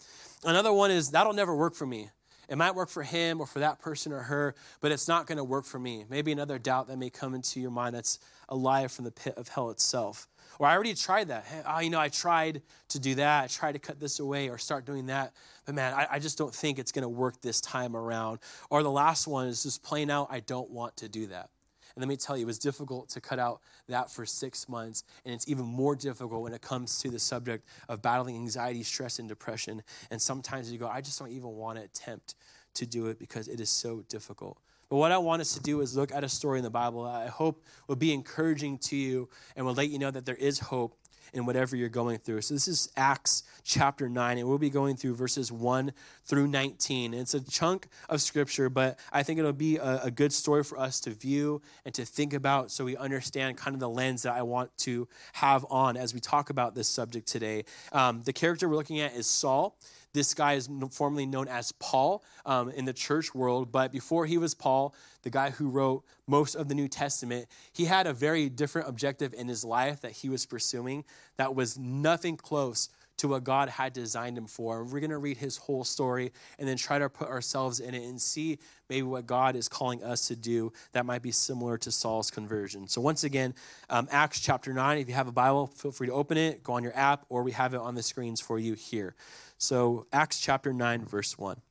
Another 0.44 0.74
one 0.74 0.92
is 0.92 1.12
that'll 1.12 1.34
never 1.34 1.56
work 1.56 1.76
for 1.76 1.86
me. 1.86 2.10
It 2.50 2.58
might 2.58 2.76
work 2.76 2.90
for 2.90 3.04
him 3.04 3.40
or 3.40 3.48
for 3.48 3.60
that 3.60 3.80
person 3.80 4.12
or 4.12 4.20
her, 4.20 4.56
but 4.82 4.92
it's 4.92 5.08
not 5.08 5.28
going 5.28 5.38
to 5.38 5.44
work 5.44 5.66
for 5.66 5.80
me. 5.80 6.06
Maybe 6.10 6.32
another 6.32 6.60
doubt 6.60 6.88
that 6.88 6.98
may 6.98 7.10
come 7.10 7.34
into 7.34 7.60
your 7.60 7.72
mind 7.72 7.96
that's 7.96 8.20
a 8.50 8.90
from 8.90 9.06
the 9.06 9.12
pit 9.12 9.36
of 9.38 9.48
hell 9.48 9.70
itself. 9.70 10.28
Or 10.60 10.68
I 10.68 10.74
already 10.74 10.94
tried 10.94 11.30
that. 11.30 11.46
Hey, 11.46 11.62
oh, 11.68 11.80
you 11.80 11.90
know, 11.90 12.00
I 12.00 12.10
tried 12.10 12.62
to 12.90 13.00
do 13.00 13.16
that. 13.16 13.44
I 13.44 13.48
tried 13.48 13.72
to 13.72 13.80
cut 13.80 14.00
this 14.00 14.20
away 14.20 14.50
or 14.50 14.58
start 14.58 14.86
doing 14.86 15.08
that. 15.08 15.34
But 15.66 15.76
man, 15.76 15.94
I, 15.94 16.08
I 16.12 16.20
just 16.20 16.38
don't 16.38 16.54
think 16.54 16.78
it's 16.78 16.92
going 16.92 17.04
to 17.04 17.10
work 17.10 17.42
this 17.42 17.60
time 17.60 17.96
around. 17.96 18.40
Or 18.70 18.84
the 18.84 18.92
last 18.92 19.28
one 19.28 19.48
is 19.48 19.64
just 19.64 19.84
plain 19.84 20.10
out, 20.10 20.28
I 20.30 20.42
don't 20.42 20.70
want 20.70 20.98
to 20.98 21.10
do 21.10 21.28
that. 21.28 21.50
And 21.96 22.02
let 22.02 22.08
me 22.08 22.18
tell 22.18 22.36
you, 22.36 22.44
it 22.44 22.48
was 22.48 22.60
difficult 22.60 23.10
to 23.10 23.22
cut 23.22 23.40
out 23.40 23.62
that 23.88 24.10
for 24.10 24.26
six 24.26 24.68
months. 24.68 25.04
And 25.26 25.34
it's 25.34 25.48
even 25.48 25.66
more 25.66 25.96
difficult 25.96 26.42
when 26.42 26.54
it 26.54 26.62
comes 26.62 27.00
to 27.00 27.10
the 27.10 27.20
subject 27.20 27.68
of 27.88 28.02
battling 28.02 28.36
anxiety, 28.36 28.84
stress, 28.84 29.20
and 29.20 29.30
depression. 29.30 29.84
And 30.10 30.22
sometimes 30.22 30.72
you 30.72 30.80
go, 30.80 30.88
I 30.88 31.02
just 31.02 31.20
don't 31.20 31.32
even 31.32 31.50
want 31.50 31.78
to 31.78 31.84
attempt 31.84 32.36
to 32.76 32.86
do 32.86 33.08
it 33.08 33.20
because 33.20 33.48
it 33.48 33.60
is 33.60 33.70
so 33.70 34.04
difficult. 34.10 34.58
But 34.94 35.00
what 35.00 35.12
I 35.12 35.18
want 35.18 35.42
us 35.42 35.56
to 35.56 35.60
do 35.60 35.82
is 35.82 35.98
look 35.98 36.14
at 36.14 36.24
a 36.24 36.30
story 36.30 36.60
in 36.60 36.64
the 36.64 36.70
Bible 36.70 37.06
that 37.06 37.16
I 37.16 37.26
hope 37.26 37.66
will 37.88 37.96
be 37.96 38.14
encouraging 38.14 38.78
to 38.78 38.96
you 38.96 39.28
and 39.56 39.66
will 39.66 39.74
let 39.74 39.90
you 39.90 39.98
know 39.98 40.12
that 40.12 40.28
there 40.28 40.36
is 40.36 40.60
hope 40.60 40.96
in 41.34 41.48
whatever 41.48 41.76
you're 41.76 41.90
going 41.90 42.20
through. 42.20 42.42
So 42.42 42.54
this 42.54 42.68
is 42.68 42.92
Acts 42.96 43.42
chapter 43.64 44.08
9, 44.08 44.38
and 44.38 44.48
we'll 44.48 44.60
be 44.60 44.70
going 44.70 44.96
through 44.96 45.16
verses 45.16 45.52
1 45.52 45.94
through 46.26 46.46
19. 46.46 47.14
And 47.14 47.22
it's 47.24 47.34
a 47.34 47.40
chunk 47.40 47.88
of 48.08 48.22
scripture, 48.22 48.70
but 48.70 49.00
I 49.12 49.24
think 49.24 49.40
it'll 49.40 49.52
be 49.52 49.78
a, 49.78 50.02
a 50.04 50.12
good 50.12 50.32
story 50.32 50.64
for 50.64 50.78
us 50.78 51.00
to 51.00 51.10
view 51.10 51.64
and 51.86 51.94
to 51.96 52.06
think 52.06 52.32
about 52.32 52.70
so 52.70 52.86
we 52.86 52.96
understand 52.96 53.58
kind 53.58 53.74
of 53.74 53.80
the 53.80 53.90
lens 53.90 54.22
that 54.22 54.34
I 54.34 54.44
want 54.44 54.78
to 54.80 55.08
have 55.34 55.66
on 55.72 55.98
as 55.98 56.14
we 56.14 56.20
talk 56.20 56.52
about 56.52 56.76
this 56.76 56.88
subject 56.88 57.28
today. 57.28 57.66
Um, 57.94 58.22
the 58.26 58.34
character 58.34 58.70
we're 58.70 58.76
looking 58.76 59.00
at 59.00 59.16
is 59.16 59.26
Saul. 59.26 59.76
This 60.14 60.34
guy 60.36 60.54
is 60.54 60.70
formerly 60.92 61.26
known 61.26 61.48
as 61.48 61.72
Paul 61.74 62.24
um, 62.46 62.70
in 62.70 62.86
the 62.86 62.94
church 62.94 63.34
world, 63.34 63.72
but 63.72 63.92
before 63.92 64.26
he 64.28 64.38
was 64.38 64.54
Paul, 64.54 64.94
the 65.24 65.32
guy 65.32 65.50
who 65.50 65.70
wrote 65.70 66.04
most 66.28 66.54
of 66.54 66.68
the 66.68 66.76
New 66.76 66.88
Testament, 66.88 67.48
he 67.72 67.86
had 67.86 68.06
a 68.06 68.14
very 68.14 68.48
different 68.48 68.88
objective 68.88 69.34
in 69.34 69.48
his 69.48 69.66
life 69.66 70.02
that 70.02 70.12
he 70.12 70.30
was 70.30 70.46
pursuing 70.46 71.04
that 71.38 71.56
was 71.56 71.80
nothing 71.80 72.38
close 72.38 72.90
to 73.18 73.28
what 73.28 73.44
God 73.44 73.70
had 73.70 73.94
designed 73.94 74.38
him 74.38 74.48
for. 74.48 74.84
We're 74.84 75.00
going 75.00 75.10
to 75.10 75.18
read 75.18 75.38
his 75.38 75.58
whole 75.58 75.84
story 75.84 76.32
and 76.58 76.68
then 76.68 76.78
try 76.78 77.00
to 77.00 77.10
put 77.10 77.30
ourselves 77.30 77.80
in 77.80 77.94
it 77.94 78.04
and 78.04 78.22
see 78.22 78.60
maybe 78.90 79.04
what 79.04 79.26
God 79.26 79.56
is 79.56 79.68
calling 79.68 80.04
us 80.04 80.28
to 80.28 80.36
do 80.36 80.74
that 80.94 81.06
might 81.06 81.22
be 81.22 81.32
similar 81.32 81.78
to 81.80 81.92
Saul's 81.92 82.32
conversion. 82.32 82.88
So, 82.88 83.02
once 83.02 83.24
again, 83.24 83.54
um, 83.90 84.08
Acts 84.12 84.40
chapter 84.40 84.74
9, 84.74 84.98
if 84.98 85.08
you 85.08 85.14
have 85.14 85.28
a 85.28 85.32
Bible, 85.32 85.68
feel 85.68 85.92
free 85.92 86.08
to 86.08 86.14
open 86.14 86.38
it, 86.38 86.64
go 86.64 86.74
on 86.74 86.84
your 86.84 86.96
app, 86.98 87.26
or 87.30 87.44
we 87.44 87.52
have 87.52 87.74
it 87.74 87.80
on 87.80 87.96
the 87.96 88.04
screens 88.04 88.42
for 88.42 88.60
you 88.60 88.74
here. 88.74 89.16
So, 89.58 90.08
Acts 90.12 90.40
chapter 90.40 90.74
9, 90.74 91.06
verse 91.06 91.38
1. 91.38 91.62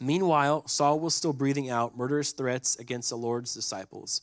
Meanwhile, 0.00 0.66
Saul 0.66 0.98
was 0.98 1.14
still 1.14 1.34
breathing 1.34 1.68
out 1.68 1.96
murderous 1.96 2.32
threats 2.32 2.76
against 2.76 3.10
the 3.10 3.16
Lord's 3.16 3.52
disciples. 3.52 4.22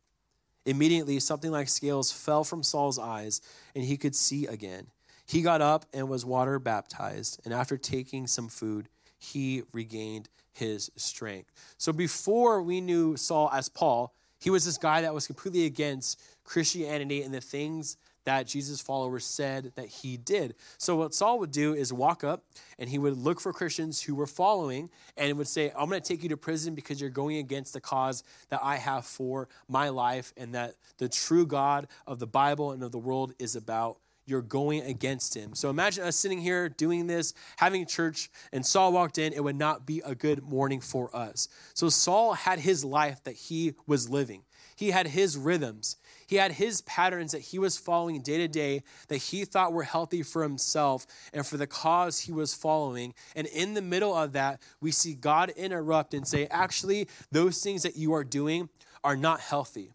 Immediately, 0.65 1.19
something 1.19 1.51
like 1.51 1.69
scales 1.69 2.11
fell 2.11 2.43
from 2.43 2.63
Saul's 2.63 2.99
eyes, 2.99 3.41
and 3.75 3.83
he 3.83 3.97
could 3.97 4.15
see 4.15 4.45
again. 4.45 4.87
He 5.25 5.41
got 5.41 5.61
up 5.61 5.85
and 5.93 6.09
was 6.09 6.25
water 6.25 6.59
baptized, 6.59 7.39
and 7.45 7.53
after 7.53 7.77
taking 7.77 8.27
some 8.27 8.47
food, 8.47 8.89
he 9.17 9.63
regained 9.73 10.29
his 10.51 10.91
strength. 10.95 11.51
So 11.77 11.93
before 11.93 12.61
we 12.61 12.81
knew 12.81 13.15
Saul 13.15 13.49
as 13.51 13.69
Paul, 13.69 14.13
he 14.39 14.49
was 14.49 14.65
this 14.65 14.77
guy 14.77 15.01
that 15.01 15.13
was 15.13 15.27
completely 15.27 15.65
against 15.65 16.19
Christianity 16.43 17.21
and 17.21 17.33
the 17.33 17.41
things 17.41 17.97
that 18.25 18.47
Jesus' 18.47 18.81
followers 18.81 19.25
said 19.25 19.71
that 19.75 19.87
he 19.87 20.17
did. 20.17 20.55
So, 20.77 20.95
what 20.95 21.13
Saul 21.13 21.39
would 21.39 21.51
do 21.51 21.73
is 21.73 21.91
walk 21.91 22.23
up 22.23 22.43
and 22.77 22.89
he 22.89 22.97
would 22.97 23.17
look 23.17 23.39
for 23.39 23.53
Christians 23.53 24.01
who 24.01 24.15
were 24.15 24.27
following 24.27 24.89
and 25.17 25.37
would 25.37 25.47
say, 25.47 25.71
I'm 25.75 25.89
going 25.89 26.01
to 26.01 26.07
take 26.07 26.23
you 26.23 26.29
to 26.29 26.37
prison 26.37 26.75
because 26.75 27.01
you're 27.01 27.09
going 27.09 27.37
against 27.37 27.73
the 27.73 27.81
cause 27.81 28.23
that 28.49 28.59
I 28.63 28.77
have 28.77 29.05
for 29.05 29.47
my 29.67 29.89
life 29.89 30.33
and 30.37 30.55
that 30.55 30.75
the 30.97 31.09
true 31.09 31.45
God 31.45 31.87
of 32.05 32.19
the 32.19 32.27
Bible 32.27 32.71
and 32.71 32.83
of 32.83 32.91
the 32.91 32.99
world 32.99 33.33
is 33.39 33.55
about. 33.55 33.97
You're 34.27 34.41
going 34.43 34.81
against 34.81 35.35
him. 35.35 35.55
So 35.55 35.69
imagine 35.69 36.03
us 36.03 36.15
sitting 36.15 36.39
here 36.39 36.69
doing 36.69 37.07
this, 37.07 37.33
having 37.57 37.85
church, 37.87 38.29
and 38.53 38.65
Saul 38.65 38.93
walked 38.93 39.17
in. 39.17 39.33
It 39.33 39.43
would 39.43 39.57
not 39.57 39.85
be 39.85 40.01
a 40.05 40.13
good 40.13 40.43
morning 40.43 40.79
for 40.79 41.13
us. 41.13 41.49
So 41.73 41.89
Saul 41.89 42.33
had 42.33 42.59
his 42.59 42.85
life 42.85 43.23
that 43.23 43.35
he 43.35 43.73
was 43.87 44.09
living. 44.09 44.43
He 44.75 44.91
had 44.91 45.07
his 45.07 45.37
rhythms. 45.37 45.97
He 46.31 46.37
had 46.37 46.53
his 46.53 46.79
patterns 46.83 47.33
that 47.33 47.41
he 47.41 47.59
was 47.59 47.77
following 47.77 48.21
day 48.21 48.37
to 48.37 48.47
day 48.47 48.83
that 49.09 49.17
he 49.17 49.43
thought 49.43 49.73
were 49.73 49.83
healthy 49.83 50.23
for 50.23 50.43
himself 50.43 51.05
and 51.33 51.45
for 51.45 51.57
the 51.57 51.67
cause 51.67 52.21
he 52.21 52.31
was 52.31 52.53
following. 52.53 53.13
And 53.35 53.47
in 53.47 53.73
the 53.73 53.81
middle 53.81 54.15
of 54.15 54.31
that, 54.31 54.61
we 54.79 54.91
see 54.91 55.13
God 55.13 55.49
interrupt 55.57 56.13
and 56.13 56.25
say, 56.25 56.47
actually, 56.49 57.09
those 57.33 57.61
things 57.61 57.83
that 57.83 57.97
you 57.97 58.13
are 58.13 58.23
doing 58.23 58.69
are 59.03 59.17
not 59.17 59.41
healthy. 59.41 59.91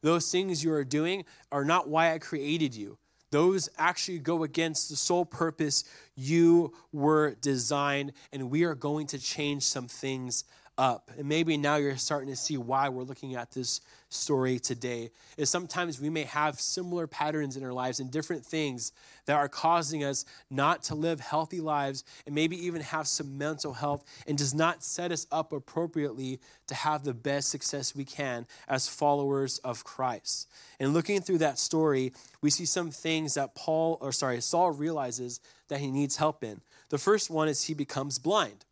Those 0.00 0.30
things 0.30 0.62
you 0.62 0.72
are 0.72 0.84
doing 0.84 1.24
are 1.50 1.64
not 1.64 1.88
why 1.88 2.14
I 2.14 2.20
created 2.20 2.72
you. 2.72 2.96
Those 3.32 3.68
actually 3.76 4.20
go 4.20 4.44
against 4.44 4.90
the 4.90 4.96
sole 4.96 5.24
purpose 5.24 5.82
you 6.14 6.72
were 6.92 7.34
designed, 7.40 8.12
and 8.32 8.48
we 8.48 8.62
are 8.62 8.76
going 8.76 9.08
to 9.08 9.18
change 9.18 9.64
some 9.64 9.88
things 9.88 10.44
up. 10.80 11.10
And 11.18 11.28
maybe 11.28 11.58
now 11.58 11.76
you're 11.76 11.96
starting 11.98 12.30
to 12.30 12.36
see 12.36 12.56
why 12.56 12.88
we're 12.88 13.02
looking 13.02 13.34
at 13.34 13.50
this 13.50 13.82
story 14.08 14.58
today. 14.58 15.10
Is 15.36 15.50
sometimes 15.50 16.00
we 16.00 16.08
may 16.08 16.24
have 16.24 16.58
similar 16.58 17.06
patterns 17.06 17.56
in 17.56 17.62
our 17.62 17.72
lives 17.72 18.00
and 18.00 18.10
different 18.10 18.46
things 18.46 18.90
that 19.26 19.36
are 19.36 19.48
causing 19.48 20.02
us 20.02 20.24
not 20.50 20.82
to 20.84 20.94
live 20.94 21.20
healthy 21.20 21.60
lives 21.60 22.02
and 22.24 22.34
maybe 22.34 22.56
even 22.66 22.80
have 22.80 23.06
some 23.06 23.36
mental 23.36 23.74
health 23.74 24.04
and 24.26 24.38
does 24.38 24.54
not 24.54 24.82
set 24.82 25.12
us 25.12 25.26
up 25.30 25.52
appropriately 25.52 26.40
to 26.66 26.74
have 26.74 27.04
the 27.04 27.14
best 27.14 27.50
success 27.50 27.94
we 27.94 28.06
can 28.06 28.46
as 28.66 28.88
followers 28.88 29.58
of 29.58 29.84
Christ. 29.84 30.48
And 30.80 30.94
looking 30.94 31.20
through 31.20 31.38
that 31.38 31.58
story, 31.58 32.14
we 32.40 32.48
see 32.48 32.64
some 32.64 32.90
things 32.90 33.34
that 33.34 33.54
Paul 33.54 33.98
or 34.00 34.12
sorry, 34.12 34.40
Saul 34.40 34.70
realizes 34.70 35.40
that 35.68 35.80
he 35.80 35.90
needs 35.90 36.16
help 36.16 36.42
in. 36.42 36.62
The 36.88 36.98
first 36.98 37.28
one 37.28 37.48
is 37.48 37.64
he 37.64 37.74
becomes 37.74 38.18
blind. 38.18 38.64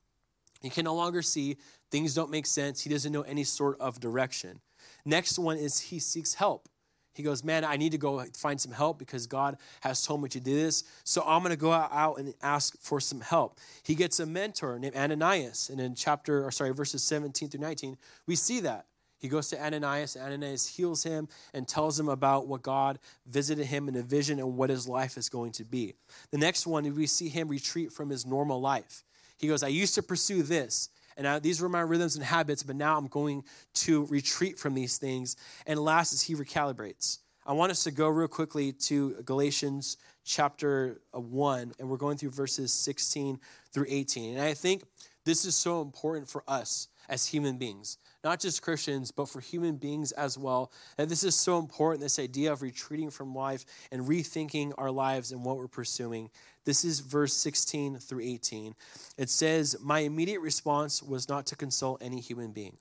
He 0.60 0.70
can 0.70 0.84
no 0.84 0.94
longer 0.94 1.22
see 1.22 1.56
Things 1.90 2.14
don't 2.14 2.30
make 2.30 2.46
sense. 2.46 2.82
He 2.82 2.90
doesn't 2.90 3.12
know 3.12 3.22
any 3.22 3.44
sort 3.44 3.80
of 3.80 4.00
direction. 4.00 4.60
Next 5.04 5.38
one 5.38 5.56
is 5.56 5.80
he 5.80 5.98
seeks 5.98 6.34
help. 6.34 6.68
He 7.14 7.24
goes, 7.24 7.42
Man, 7.42 7.64
I 7.64 7.76
need 7.76 7.92
to 7.92 7.98
go 7.98 8.24
find 8.36 8.60
some 8.60 8.70
help 8.70 8.98
because 8.98 9.26
God 9.26 9.56
has 9.80 10.06
told 10.06 10.22
me 10.22 10.28
to 10.28 10.40
do 10.40 10.54
this. 10.54 10.84
So 11.02 11.22
I'm 11.26 11.42
going 11.42 11.50
to 11.50 11.56
go 11.56 11.72
out 11.72 12.18
and 12.18 12.32
ask 12.42 12.80
for 12.80 13.00
some 13.00 13.20
help. 13.20 13.58
He 13.82 13.96
gets 13.96 14.20
a 14.20 14.26
mentor 14.26 14.78
named 14.78 14.94
Ananias. 14.94 15.68
And 15.68 15.80
in 15.80 15.96
chapter, 15.96 16.46
or 16.46 16.52
sorry, 16.52 16.72
verses 16.72 17.02
17 17.02 17.48
through 17.48 17.60
19, 17.60 17.96
we 18.26 18.36
see 18.36 18.60
that. 18.60 18.86
He 19.18 19.26
goes 19.26 19.48
to 19.48 19.60
Ananias. 19.60 20.16
Ananias 20.16 20.68
heals 20.68 21.02
him 21.02 21.26
and 21.52 21.66
tells 21.66 21.98
him 21.98 22.08
about 22.08 22.46
what 22.46 22.62
God 22.62 23.00
visited 23.26 23.66
him 23.66 23.88
in 23.88 23.96
a 23.96 24.02
vision 24.02 24.38
and 24.38 24.56
what 24.56 24.70
his 24.70 24.86
life 24.86 25.18
is 25.18 25.28
going 25.28 25.50
to 25.52 25.64
be. 25.64 25.94
The 26.30 26.38
next 26.38 26.68
one, 26.68 26.94
we 26.94 27.08
see 27.08 27.28
him 27.28 27.48
retreat 27.48 27.92
from 27.92 28.10
his 28.10 28.24
normal 28.24 28.60
life. 28.60 29.02
He 29.38 29.48
goes, 29.48 29.64
I 29.64 29.68
used 29.68 29.96
to 29.96 30.02
pursue 30.04 30.44
this 30.44 30.88
and 31.18 31.26
I, 31.26 31.38
these 31.40 31.60
were 31.60 31.68
my 31.68 31.80
rhythms 31.80 32.14
and 32.14 32.24
habits, 32.24 32.62
but 32.62 32.76
now 32.76 32.96
I'm 32.96 33.08
going 33.08 33.42
to 33.74 34.06
retreat 34.06 34.58
from 34.58 34.74
these 34.74 34.96
things. 34.98 35.36
And 35.66 35.78
last 35.78 36.12
is 36.12 36.22
he 36.22 36.34
recalibrates. 36.36 37.18
I 37.44 37.52
want 37.52 37.72
us 37.72 37.82
to 37.84 37.90
go 37.90 38.08
real 38.08 38.28
quickly 38.28 38.72
to 38.72 39.20
Galatians 39.24 39.96
chapter 40.24 41.00
uh, 41.14 41.20
1, 41.20 41.72
and 41.78 41.90
we're 41.90 41.96
going 41.96 42.18
through 42.18 42.30
verses 42.30 42.72
16 42.72 43.40
through 43.72 43.86
18. 43.88 44.36
And 44.36 44.42
I 44.42 44.54
think 44.54 44.84
this 45.24 45.44
is 45.44 45.56
so 45.56 45.82
important 45.82 46.28
for 46.28 46.44
us 46.46 46.88
as 47.08 47.26
human 47.26 47.58
beings, 47.58 47.98
not 48.24 48.40
just 48.40 48.62
Christians, 48.62 49.10
but 49.10 49.28
for 49.28 49.40
human 49.40 49.76
beings 49.76 50.12
as 50.12 50.36
well. 50.36 50.72
That 50.96 51.08
this 51.08 51.22
is 51.22 51.34
so 51.34 51.58
important 51.58 52.00
this 52.00 52.18
idea 52.18 52.52
of 52.52 52.62
retreating 52.62 53.10
from 53.10 53.34
life 53.34 53.64
and 53.92 54.02
rethinking 54.02 54.72
our 54.76 54.90
lives 54.90 55.32
and 55.32 55.44
what 55.44 55.56
we're 55.56 55.68
pursuing. 55.68 56.30
This 56.64 56.84
is 56.84 57.00
verse 57.00 57.32
16 57.34 57.98
through 57.98 58.22
18. 58.22 58.74
It 59.16 59.30
says, 59.30 59.76
My 59.80 60.00
immediate 60.00 60.40
response 60.40 61.02
was 61.02 61.28
not 61.28 61.46
to 61.46 61.56
consult 61.56 62.02
any 62.02 62.20
human 62.20 62.52
being. 62.52 62.76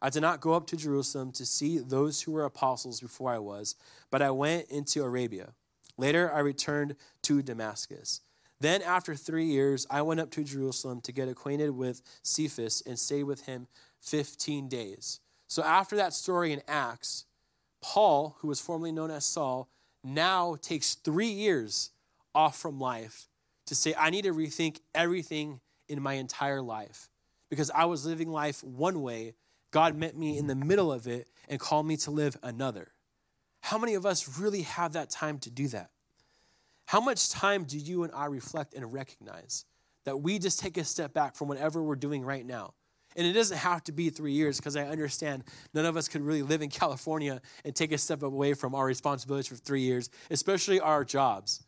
I 0.00 0.10
did 0.10 0.22
not 0.22 0.40
go 0.40 0.54
up 0.54 0.66
to 0.68 0.76
Jerusalem 0.76 1.32
to 1.32 1.44
see 1.44 1.78
those 1.78 2.22
who 2.22 2.32
were 2.32 2.44
apostles 2.44 3.00
before 3.00 3.32
I 3.32 3.38
was, 3.38 3.74
but 4.10 4.22
I 4.22 4.30
went 4.30 4.70
into 4.70 5.02
Arabia. 5.02 5.52
Later, 5.96 6.32
I 6.32 6.38
returned 6.38 6.94
to 7.22 7.42
Damascus. 7.42 8.20
Then, 8.60 8.82
after 8.82 9.14
three 9.14 9.44
years, 9.44 9.86
I 9.90 10.02
went 10.02 10.20
up 10.20 10.30
to 10.32 10.44
Jerusalem 10.44 11.00
to 11.02 11.12
get 11.12 11.28
acquainted 11.28 11.70
with 11.70 12.02
Cephas 12.22 12.82
and 12.86 12.98
stayed 12.98 13.24
with 13.24 13.46
him 13.46 13.68
15 14.00 14.68
days. 14.68 15.20
So, 15.46 15.62
after 15.62 15.96
that 15.96 16.12
story 16.12 16.52
in 16.52 16.62
Acts, 16.68 17.24
Paul, 17.80 18.36
who 18.40 18.48
was 18.48 18.60
formerly 18.60 18.92
known 18.92 19.10
as 19.10 19.24
Saul, 19.24 19.68
now 20.04 20.56
takes 20.60 20.94
three 20.94 21.28
years 21.28 21.90
off 22.34 22.58
from 22.58 22.78
life 22.78 23.28
to 23.66 23.74
say, 23.74 23.94
I 23.98 24.10
need 24.10 24.24
to 24.24 24.32
rethink 24.32 24.80
everything 24.94 25.60
in 25.88 26.02
my 26.02 26.14
entire 26.14 26.60
life 26.60 27.08
because 27.50 27.70
I 27.70 27.86
was 27.86 28.06
living 28.06 28.30
life 28.30 28.62
one 28.62 29.02
way. 29.02 29.34
God 29.70 29.96
met 29.96 30.16
me 30.16 30.38
in 30.38 30.46
the 30.46 30.54
middle 30.54 30.92
of 30.92 31.06
it 31.06 31.28
and 31.48 31.60
called 31.60 31.86
me 31.86 31.96
to 31.98 32.10
live 32.10 32.36
another. 32.42 32.88
How 33.60 33.78
many 33.78 33.94
of 33.94 34.06
us 34.06 34.38
really 34.38 34.62
have 34.62 34.94
that 34.94 35.10
time 35.10 35.38
to 35.40 35.50
do 35.50 35.68
that? 35.68 35.90
How 36.86 37.00
much 37.00 37.30
time 37.30 37.64
do 37.64 37.76
you 37.76 38.04
and 38.04 38.12
I 38.14 38.26
reflect 38.26 38.72
and 38.72 38.92
recognize 38.92 39.66
that 40.04 40.18
we 40.18 40.38
just 40.38 40.58
take 40.58 40.78
a 40.78 40.84
step 40.84 41.12
back 41.12 41.36
from 41.36 41.48
whatever 41.48 41.82
we're 41.82 41.96
doing 41.96 42.24
right 42.24 42.46
now? 42.46 42.72
And 43.18 43.26
it 43.26 43.32
doesn't 43.32 43.58
have 43.58 43.82
to 43.84 43.92
be 43.92 44.10
three 44.10 44.30
years 44.30 44.58
because 44.58 44.76
I 44.76 44.84
understand 44.84 45.42
none 45.74 45.84
of 45.84 45.96
us 45.96 46.06
could 46.06 46.22
really 46.22 46.42
live 46.42 46.62
in 46.62 46.70
California 46.70 47.42
and 47.64 47.74
take 47.74 47.90
a 47.90 47.98
step 47.98 48.22
away 48.22 48.54
from 48.54 48.76
our 48.76 48.86
responsibilities 48.86 49.48
for 49.48 49.56
three 49.56 49.82
years, 49.82 50.08
especially 50.30 50.78
our 50.78 51.04
jobs. 51.04 51.64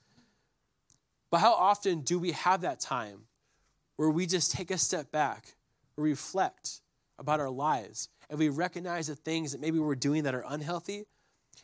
But 1.29 1.39
how 1.39 1.53
often 1.55 2.03
do 2.03 2.21
we 2.21 2.31
have 2.33 2.61
that 2.61 2.79
time 2.79 3.23
where 3.97 4.11
we 4.11 4.27
just 4.27 4.53
take 4.53 4.71
a 4.71 4.79
step 4.79 5.11
back, 5.11 5.57
reflect 5.97 6.83
about 7.19 7.41
our 7.41 7.51
lives, 7.51 8.09
and 8.31 8.39
we 8.39 8.49
recognize 8.49 9.09
the 9.09 9.17
things 9.17 9.51
that 9.51 9.61
maybe 9.61 9.81
we're 9.81 9.97
doing 9.97 10.23
that 10.23 10.37
are 10.37 10.45
unhealthy, 10.49 11.05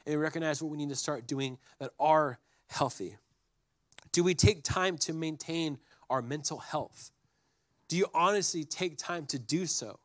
and 0.05 0.17
we 0.17 0.17
recognize 0.17 0.61
what 0.61 0.71
we 0.71 0.79
need 0.79 0.89
to 0.89 0.97
start 0.97 1.29
doing 1.29 1.59
that 1.79 1.93
are 2.01 2.41
healthy? 2.67 3.17
Do 4.11 4.25
we 4.25 4.35
take 4.35 4.65
time 4.65 4.99
to 4.99 5.13
maintain 5.13 5.79
our 6.11 6.23
mental 6.23 6.59
health? 6.59 7.13
Do 7.89 7.97
you 7.97 8.07
honestly 8.15 8.65
take 8.65 8.99
time 8.99 9.27
to 9.27 9.39
do 9.39 9.67
so? 9.67 9.99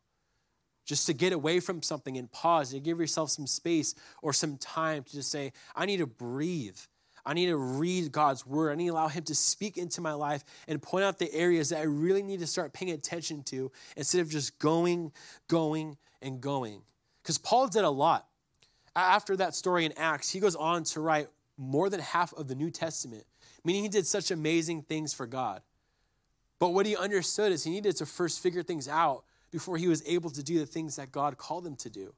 Just 0.85 1.05
to 1.07 1.13
get 1.13 1.31
away 1.31 1.59
from 1.59 1.81
something 1.81 2.17
and 2.17 2.31
pause 2.31 2.73
and 2.73 2.83
give 2.83 2.99
yourself 2.99 3.29
some 3.29 3.47
space 3.47 3.95
or 4.21 4.33
some 4.33 4.57
time 4.57 5.03
to 5.03 5.11
just 5.11 5.31
say, 5.31 5.53
I 5.75 5.85
need 5.85 5.97
to 5.97 6.07
breathe. 6.07 6.77
I 7.25 7.33
need 7.33 7.47
to 7.47 7.57
read 7.57 8.11
God's 8.11 8.45
word. 8.45 8.71
I 8.71 8.75
need 8.75 8.87
to 8.87 8.93
allow 8.93 9.07
Him 9.07 9.23
to 9.25 9.35
speak 9.35 9.77
into 9.77 10.01
my 10.01 10.13
life 10.13 10.43
and 10.67 10.81
point 10.81 11.05
out 11.05 11.19
the 11.19 11.33
areas 11.33 11.69
that 11.69 11.79
I 11.79 11.83
really 11.83 12.23
need 12.23 12.39
to 12.39 12.47
start 12.47 12.73
paying 12.73 12.91
attention 12.91 13.43
to 13.43 13.71
instead 13.95 14.21
of 14.21 14.29
just 14.29 14.57
going, 14.59 15.11
going, 15.47 15.97
and 16.21 16.41
going. 16.41 16.81
Because 17.21 17.37
Paul 17.37 17.67
did 17.67 17.83
a 17.83 17.89
lot. 17.89 18.27
After 18.95 19.37
that 19.37 19.55
story 19.55 19.85
in 19.85 19.93
Acts, 19.97 20.31
he 20.31 20.39
goes 20.39 20.55
on 20.55 20.83
to 20.85 20.99
write 20.99 21.27
more 21.57 21.89
than 21.89 21.99
half 21.99 22.33
of 22.33 22.47
the 22.47 22.55
New 22.55 22.71
Testament, 22.71 23.23
meaning 23.63 23.83
he 23.83 23.89
did 23.89 24.07
such 24.07 24.31
amazing 24.31 24.81
things 24.81 25.13
for 25.13 25.27
God. 25.27 25.61
But 26.61 26.75
what 26.75 26.85
he 26.85 26.95
understood 26.95 27.51
is 27.51 27.63
he 27.63 27.71
needed 27.71 27.97
to 27.97 28.05
first 28.05 28.39
figure 28.39 28.61
things 28.61 28.87
out 28.87 29.23
before 29.49 29.77
he 29.77 29.87
was 29.87 30.03
able 30.07 30.29
to 30.29 30.43
do 30.43 30.59
the 30.59 30.67
things 30.67 30.95
that 30.97 31.11
God 31.11 31.39
called 31.39 31.65
him 31.65 31.75
to 31.77 31.89
do. 31.89 32.13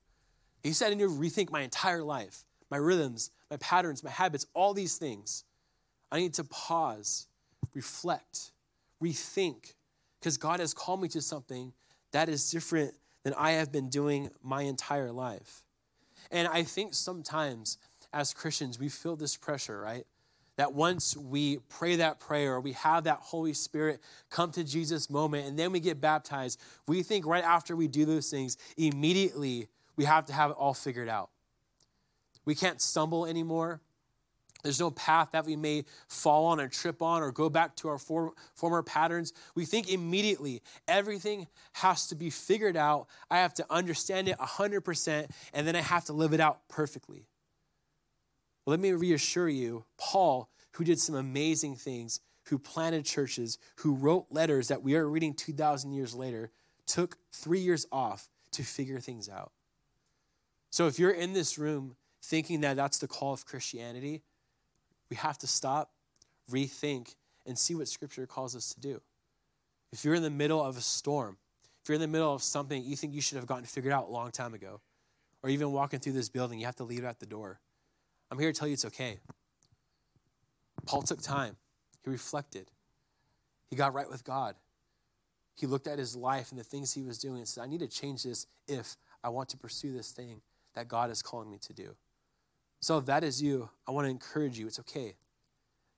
He 0.62 0.74
said, 0.74 0.88
I 0.92 0.96
need 0.96 1.04
to 1.04 1.10
rethink 1.10 1.50
my 1.50 1.62
entire 1.62 2.04
life, 2.04 2.44
my 2.70 2.76
rhythms, 2.76 3.32
my 3.50 3.56
patterns, 3.56 4.04
my 4.04 4.10
habits, 4.10 4.46
all 4.54 4.74
these 4.74 4.98
things. 4.98 5.46
I 6.12 6.20
need 6.20 6.34
to 6.34 6.44
pause, 6.44 7.28
reflect, 7.74 8.52
rethink, 9.02 9.76
because 10.20 10.38
God 10.38 10.60
has 10.60 10.74
called 10.74 11.02
me 11.02 11.08
to 11.08 11.22
something 11.22 11.72
that 12.12 12.28
is 12.28 12.52
different 12.52 12.94
than 13.24 13.34
I 13.36 13.52
have 13.52 13.72
been 13.72 13.88
doing 13.88 14.30
my 14.44 14.64
entire 14.64 15.14
life. 15.14 15.64
And 16.32 16.50
I 16.50 16.64
think 16.64 16.96
sometimes 16.96 17.78
as 18.12 18.34
Christians, 18.34 18.78
we 18.78 18.90
feel 18.90 19.16
this 19.16 19.38
pressure, 19.38 19.80
right? 19.80 20.06
That 20.58 20.74
once 20.74 21.18
we 21.18 21.58
pray 21.68 21.96
that 21.96 22.20
prayer 22.20 22.60
we 22.60 22.74
have 22.74 23.06
that 23.06 23.20
Holy 23.22 23.54
Spirit 23.54 24.00
come 24.30 24.52
to 24.52 24.64
Jesus 24.64 25.10
moment 25.10 25.48
and 25.48 25.58
then 25.58 25.72
we 25.72 25.80
get 25.80 26.00
baptized, 26.00 26.60
we 26.88 27.02
think 27.02 27.26
right 27.26 27.44
after 27.44 27.76
we 27.76 27.88
do 27.88 28.06
those 28.06 28.30
things, 28.30 28.58
immediately 28.78 29.68
we 29.96 30.06
have 30.06 30.26
to 30.28 30.34
have 30.34 30.52
it 30.52 30.58
all 30.58 30.74
figured 30.74 31.10
out. 31.10 31.30
We 32.46 32.56
can't 32.56 32.82
stumble 32.82 33.26
anymore. 33.26 33.82
There's 34.64 34.80
no 34.80 34.92
path 34.92 35.30
that 35.34 35.46
we 35.46 35.58
may 35.58 35.84
fall 36.08 36.46
on 36.46 36.62
or 36.62 36.70
trip 36.70 37.02
on 37.02 37.22
or 37.22 37.32
go 37.32 37.50
back 37.50 37.76
to 37.78 37.90
our 37.90 37.98
for, 37.98 38.32
former 38.56 38.82
patterns. 38.82 39.34
We 39.56 39.66
think 39.66 39.90
immediately 39.90 40.62
everything 40.88 41.48
has 41.74 42.08
to 42.08 42.16
be 42.16 42.30
figured 42.30 42.78
out. 42.78 43.08
I 43.30 43.40
have 43.40 43.54
to 43.56 43.66
understand 43.70 44.30
it 44.30 44.38
100%, 44.38 45.30
and 45.54 45.68
then 45.68 45.76
I 45.76 45.82
have 45.82 46.06
to 46.06 46.14
live 46.14 46.34
it 46.34 46.40
out 46.40 46.68
perfectly. 46.70 47.26
Well, 48.66 48.72
let 48.72 48.80
me 48.80 48.92
reassure 48.92 49.50
you 49.50 49.86
Paul, 49.98 50.50
who 50.74 50.84
did 50.84 51.00
some 51.00 51.16
amazing 51.16 51.76
things, 51.76 52.20
who 52.48 52.58
planted 52.58 53.06
churches, 53.06 53.58
who 53.78 53.96
wrote 53.96 54.28
letters 54.30 54.68
that 54.68 54.84
we 54.84 54.96
are 54.96 55.08
reading 55.08 55.34
2,000 55.34 55.94
years 55.94 56.14
later, 56.14 56.52
took 56.86 57.18
three 57.32 57.60
years 57.60 57.86
off 57.92 58.30
to 58.52 58.64
figure 58.64 59.00
things 59.00 59.30
out. 59.30 59.52
So 60.70 60.88
if 60.88 61.00
you're 61.00 61.12
in 61.12 61.34
this 61.34 61.58
room 61.58 61.96
thinking 62.22 62.62
that 62.62 62.76
that's 62.76 62.98
the 62.98 63.08
call 63.08 63.34
of 63.34 63.46
Christianity, 63.46 64.24
we 65.10 65.18
have 65.18 65.38
to 65.40 65.48
stop, 65.48 65.92
rethink, 66.50 67.16
and 67.46 67.58
see 67.58 67.76
what 67.76 67.88
Scripture 67.88 68.26
calls 68.26 68.56
us 68.56 68.74
to 68.74 68.80
do. 68.80 69.02
If 69.92 70.04
you're 70.04 70.16
in 70.16 70.24
the 70.24 70.30
middle 70.30 70.64
of 70.64 70.78
a 70.78 70.82
storm, 70.82 71.38
if 71.82 71.90
you're 71.90 71.96
in 71.96 72.02
the 72.02 72.08
middle 72.08 72.34
of 72.34 72.42
something 72.42 72.84
you 72.84 72.96
think 72.96 73.14
you 73.14 73.22
should 73.22 73.36
have 73.36 73.46
gotten 73.46 73.66
figured 73.66 73.94
out 73.94 74.08
a 74.08 74.12
long 74.12 74.32
time 74.32 74.54
ago, 74.54 74.82
or 75.44 75.50
even 75.50 75.72
walking 75.72 76.00
through 76.00 76.14
this 76.14 76.30
building, 76.30 76.60
you 76.60 76.66
have 76.66 76.78
to 76.78 76.86
leave 76.86 77.04
it 77.04 77.08
at 77.08 77.20
the 77.20 77.26
door. 77.26 77.60
I'm 78.34 78.40
here 78.40 78.52
to 78.52 78.60
tell 78.60 78.68
you 78.68 78.74
it's 78.74 78.86
okay. 78.86 79.20
Paul 80.88 81.04
took 81.04 81.22
time, 81.22 81.56
he 82.04 82.10
reflected, 82.10 82.72
he 83.70 83.76
got 83.76 83.94
right 83.94 84.10
with 84.10 84.24
God. 84.24 84.56
He 85.56 85.68
looked 85.68 85.86
at 85.86 86.00
his 86.00 86.16
life 86.16 86.50
and 86.50 86.60
the 86.60 86.64
things 86.64 86.92
he 86.92 87.04
was 87.04 87.20
doing 87.20 87.38
and 87.38 87.48
said, 87.48 87.64
I 87.64 87.68
need 87.68 87.82
to 87.82 87.88
change 87.88 88.24
this 88.24 88.48
if 88.68 88.98
I 89.24 89.30
want 89.30 89.50
to 89.50 89.58
pursue 89.58 89.94
this 89.94 90.12
thing 90.12 90.42
that 90.74 90.88
God 90.88 91.12
is 91.12 91.22
calling 91.22 91.52
me 91.52 91.60
to 91.60 91.74
do. 91.74 91.96
So 92.80 92.98
if 92.98 93.06
that 93.06 93.24
is 93.24 93.40
you, 93.40 93.70
I 93.88 93.92
want 93.92 94.06
to 94.06 94.10
encourage 94.10 94.58
you. 94.58 94.66
It's 94.66 94.80
okay. 94.80 95.14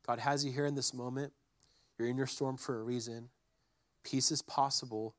God 0.05 0.19
has 0.19 0.43
you 0.43 0.51
here 0.51 0.65
in 0.65 0.75
this 0.75 0.93
moment. 0.93 1.31
You're 1.97 2.09
in 2.09 2.17
your 2.17 2.27
storm 2.27 2.57
for 2.57 2.77
a 2.81 2.83
reason. 2.83 3.29
Peace 4.03 4.29
is 4.29 4.41
possible, 4.41 5.15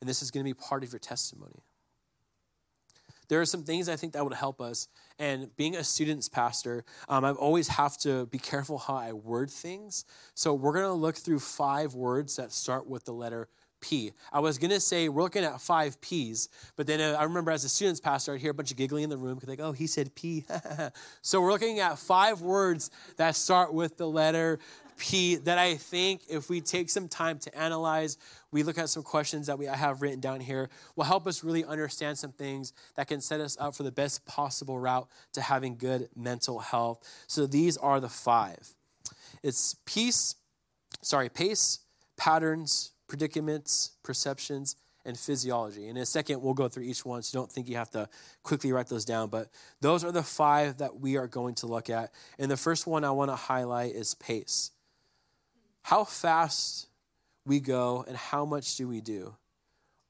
and 0.00 0.08
this 0.08 0.22
is 0.22 0.30
going 0.30 0.46
to 0.46 0.48
be 0.48 0.54
part 0.54 0.82
of 0.82 0.92
your 0.92 0.98
testimony. 0.98 1.62
There 3.32 3.40
are 3.40 3.46
some 3.46 3.62
things 3.62 3.88
I 3.88 3.96
think 3.96 4.12
that 4.12 4.22
would 4.22 4.34
help 4.34 4.60
us. 4.60 4.88
And 5.18 5.48
being 5.56 5.74
a 5.74 5.82
student's 5.82 6.28
pastor, 6.28 6.84
um, 7.08 7.24
I 7.24 7.30
always 7.30 7.66
have 7.68 7.96
to 8.00 8.26
be 8.26 8.36
careful 8.36 8.76
how 8.76 8.96
I 8.96 9.14
word 9.14 9.48
things. 9.48 10.04
So 10.34 10.52
we're 10.52 10.74
going 10.74 10.84
to 10.84 10.92
look 10.92 11.16
through 11.16 11.38
five 11.38 11.94
words 11.94 12.36
that 12.36 12.52
start 12.52 12.86
with 12.86 13.06
the 13.06 13.14
letter 13.14 13.48
P. 13.80 14.12
I 14.32 14.40
was 14.40 14.58
going 14.58 14.70
to 14.70 14.80
say 14.80 15.08
we're 15.08 15.22
looking 15.22 15.44
at 15.44 15.62
five 15.62 15.98
P's, 16.02 16.50
but 16.76 16.86
then 16.86 17.00
uh, 17.00 17.16
I 17.18 17.24
remember 17.24 17.50
as 17.50 17.64
a 17.64 17.70
student's 17.70 18.00
pastor, 18.00 18.34
I'd 18.34 18.40
hear 18.42 18.50
a 18.50 18.54
bunch 18.54 18.70
of 18.70 18.76
giggling 18.76 19.04
in 19.04 19.10
the 19.10 19.16
room 19.16 19.34
because, 19.36 19.48
like, 19.48 19.60
oh, 19.60 19.72
he 19.72 19.86
said 19.86 20.14
P. 20.14 20.44
so 21.22 21.40
we're 21.40 21.52
looking 21.52 21.80
at 21.80 21.98
five 21.98 22.42
words 22.42 22.90
that 23.16 23.34
start 23.34 23.72
with 23.72 23.96
the 23.96 24.06
letter 24.06 24.58
P 25.02 25.34
that 25.34 25.58
I 25.58 25.74
think 25.74 26.22
if 26.28 26.48
we 26.48 26.60
take 26.60 26.88
some 26.88 27.08
time 27.08 27.40
to 27.40 27.58
analyze, 27.58 28.18
we 28.52 28.62
look 28.62 28.78
at 28.78 28.88
some 28.88 29.02
questions 29.02 29.48
that 29.48 29.58
we 29.58 29.66
have 29.66 30.00
written 30.00 30.20
down 30.20 30.38
here, 30.38 30.70
will 30.94 31.02
help 31.02 31.26
us 31.26 31.42
really 31.42 31.64
understand 31.64 32.16
some 32.18 32.30
things 32.30 32.72
that 32.94 33.08
can 33.08 33.20
set 33.20 33.40
us 33.40 33.56
up 33.58 33.74
for 33.74 33.82
the 33.82 33.90
best 33.90 34.24
possible 34.26 34.78
route 34.78 35.08
to 35.32 35.40
having 35.40 35.76
good 35.76 36.08
mental 36.14 36.60
health. 36.60 37.00
So 37.26 37.48
these 37.48 37.76
are 37.76 37.98
the 37.98 38.08
five. 38.08 38.76
It's 39.42 39.74
peace, 39.86 40.36
sorry, 41.00 41.28
pace, 41.28 41.80
patterns, 42.16 42.92
predicaments, 43.08 43.96
perceptions, 44.04 44.76
and 45.04 45.18
physiology. 45.18 45.88
And 45.88 45.98
in 45.98 46.02
a 46.04 46.06
second, 46.06 46.40
we'll 46.42 46.54
go 46.54 46.68
through 46.68 46.84
each 46.84 47.04
one, 47.04 47.22
so 47.22 47.40
don't 47.40 47.50
think 47.50 47.68
you 47.68 47.74
have 47.74 47.90
to 47.90 48.08
quickly 48.44 48.70
write 48.70 48.86
those 48.86 49.04
down. 49.04 49.30
But 49.30 49.48
those 49.80 50.04
are 50.04 50.12
the 50.12 50.22
five 50.22 50.78
that 50.78 51.00
we 51.00 51.16
are 51.16 51.26
going 51.26 51.56
to 51.56 51.66
look 51.66 51.90
at. 51.90 52.12
And 52.38 52.48
the 52.48 52.56
first 52.56 52.86
one 52.86 53.02
I 53.02 53.10
want 53.10 53.32
to 53.32 53.36
highlight 53.36 53.96
is 53.96 54.14
pace. 54.14 54.70
How 55.82 56.04
fast 56.04 56.88
we 57.44 57.60
go 57.60 58.04
and 58.06 58.16
how 58.16 58.44
much 58.44 58.76
do 58.76 58.88
we 58.88 59.00
do? 59.00 59.36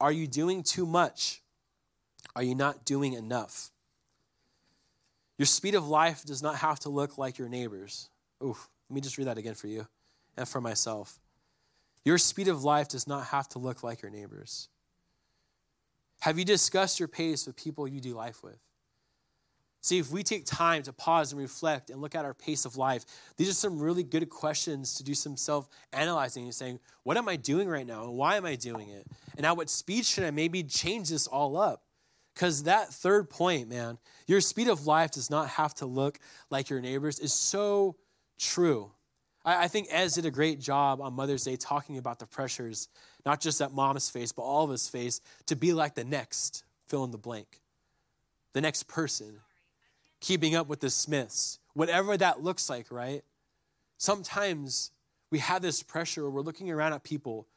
Are 0.01 0.13
you 0.13 0.27
doing 0.27 0.63
too 0.63 0.87
much? 0.87 1.43
Are 2.35 2.43
you 2.43 2.55
not 2.55 2.85
doing 2.85 3.13
enough? 3.15 3.71
Your 5.39 5.47
speed 5.47 5.75
of 5.75 5.89
life 5.89 6.25
does 6.25 6.43
not 6.43 6.57
have 6.57 6.79
to 6.81 6.89
look 6.89 7.19
like 7.19 7.39
your 7.39 7.49
neighbor's. 7.49 8.09
Oof, 8.45 8.69
let 8.89 8.95
me 8.95 9.01
just 9.01 9.19
read 9.19 9.27
that 9.27 9.39
again 9.39 9.55
for 9.55 9.67
you 9.67 9.87
and 10.37 10.47
for 10.47 10.61
myself. 10.61 11.19
Your 12.05 12.19
speed 12.19 12.49
of 12.49 12.65
life 12.65 12.89
does 12.89 13.07
not 13.07 13.27
have 13.27 13.49
to 13.51 13.59
look 13.59 13.83
like 13.83 14.03
your 14.03 14.11
neighbor's. 14.11 14.69
Have 16.21 16.39
you 16.39 16.45
discussed 16.45 17.01
your 17.01 17.09
pace 17.09 17.47
with 17.47 17.57
people 17.57 17.89
you 17.89 18.01
do 18.01 18.15
life 18.15 18.43
with? 18.43 18.59
See, 19.83 19.99
if 19.99 20.13
we 20.13 20.23
take 20.23 20.47
time 20.47 20.85
to 20.85 20.93
pause 20.93 21.33
and 21.33 21.41
reflect 21.41 21.91
and 21.91 22.01
look 22.01 22.15
at 22.15 22.25
our 22.25 22.35
pace 22.35 22.65
of 22.65 22.77
life, 22.77 23.05
these 23.37 23.51
are 23.51 23.53
some 23.53 23.81
really 23.81 24.05
good 24.05 24.31
questions 24.31 24.95
to 24.95 25.03
do 25.03 25.13
some 25.13 25.37
self 25.37 25.69
analyzing 25.93 26.45
and 26.45 26.55
saying, 26.55 26.79
what 27.03 27.17
am 27.17 27.29
I 27.29 27.35
doing 27.35 27.69
right 27.69 27.87
now 27.87 28.05
and 28.05 28.13
why 28.15 28.37
am 28.37 28.47
I 28.47 28.55
doing 28.55 28.89
it? 28.89 29.05
And 29.37 29.45
at 29.45 29.57
what 29.57 29.69
speed 29.69 30.07
should 30.07 30.23
I 30.23 30.31
maybe 30.31 30.63
change 30.63 31.09
this 31.11 31.27
all 31.27 31.57
up? 31.57 31.83
Because 32.33 32.63
that 32.63 32.91
third 32.91 33.29
point, 33.29 33.69
man, 33.69 33.99
your 34.29 34.41
speed 34.41 34.69
of 34.69 34.87
life 34.87 35.11
does 35.11 35.31
not 35.31 35.49
have 35.49 35.75
to 35.75 35.87
look 35.87 36.21
like 36.49 36.71
your 36.71 36.81
neighbor's, 36.81 37.19
is 37.19 37.33
so 37.33 37.97
true. 38.39 38.93
I, 39.45 39.65
I 39.65 39.69
think 39.69 39.89
Ez 39.91 40.15
did 40.15 40.27
a 40.27 40.31
great 40.31 40.61
job 40.61 41.01
on 41.01 41.13
Mother's 41.15 41.43
Day 41.43 41.57
talking 41.57 41.99
about 41.99 42.21
the 42.21 42.27
pressures, 42.27 42.89
not 43.27 43.41
just 43.41 43.59
that 43.59 43.73
mom's 43.73 44.09
face, 44.09 44.31
but 44.31 44.43
all 44.43 44.65
of 44.65 44.71
us 44.71 44.89
face, 44.89 45.21
to 45.47 45.57
be 45.57 45.73
like 45.73 45.97
the 45.97 46.05
next, 46.05 46.63
fill 46.87 47.03
in 47.03 47.11
the 47.11 47.19
blank, 47.19 47.61
the 48.53 48.61
next 48.61 48.85
person, 48.85 49.41
keeping 50.23 50.55
up 50.55 50.69
with 50.69 50.81
the 50.81 50.89
Smiths, 50.89 51.59
whatever 51.75 52.17
that 52.17 52.43
looks 52.43 52.71
like, 52.71 52.91
right? 52.91 53.23
Sometimes 53.99 54.93
we 55.31 55.41
have 55.41 55.61
this 55.61 55.83
pressure 55.83 56.23
where 56.23 56.31
we're 56.31 56.41
looking 56.41 56.71
around 56.71 56.95
at 56.95 57.03
people 57.03 57.49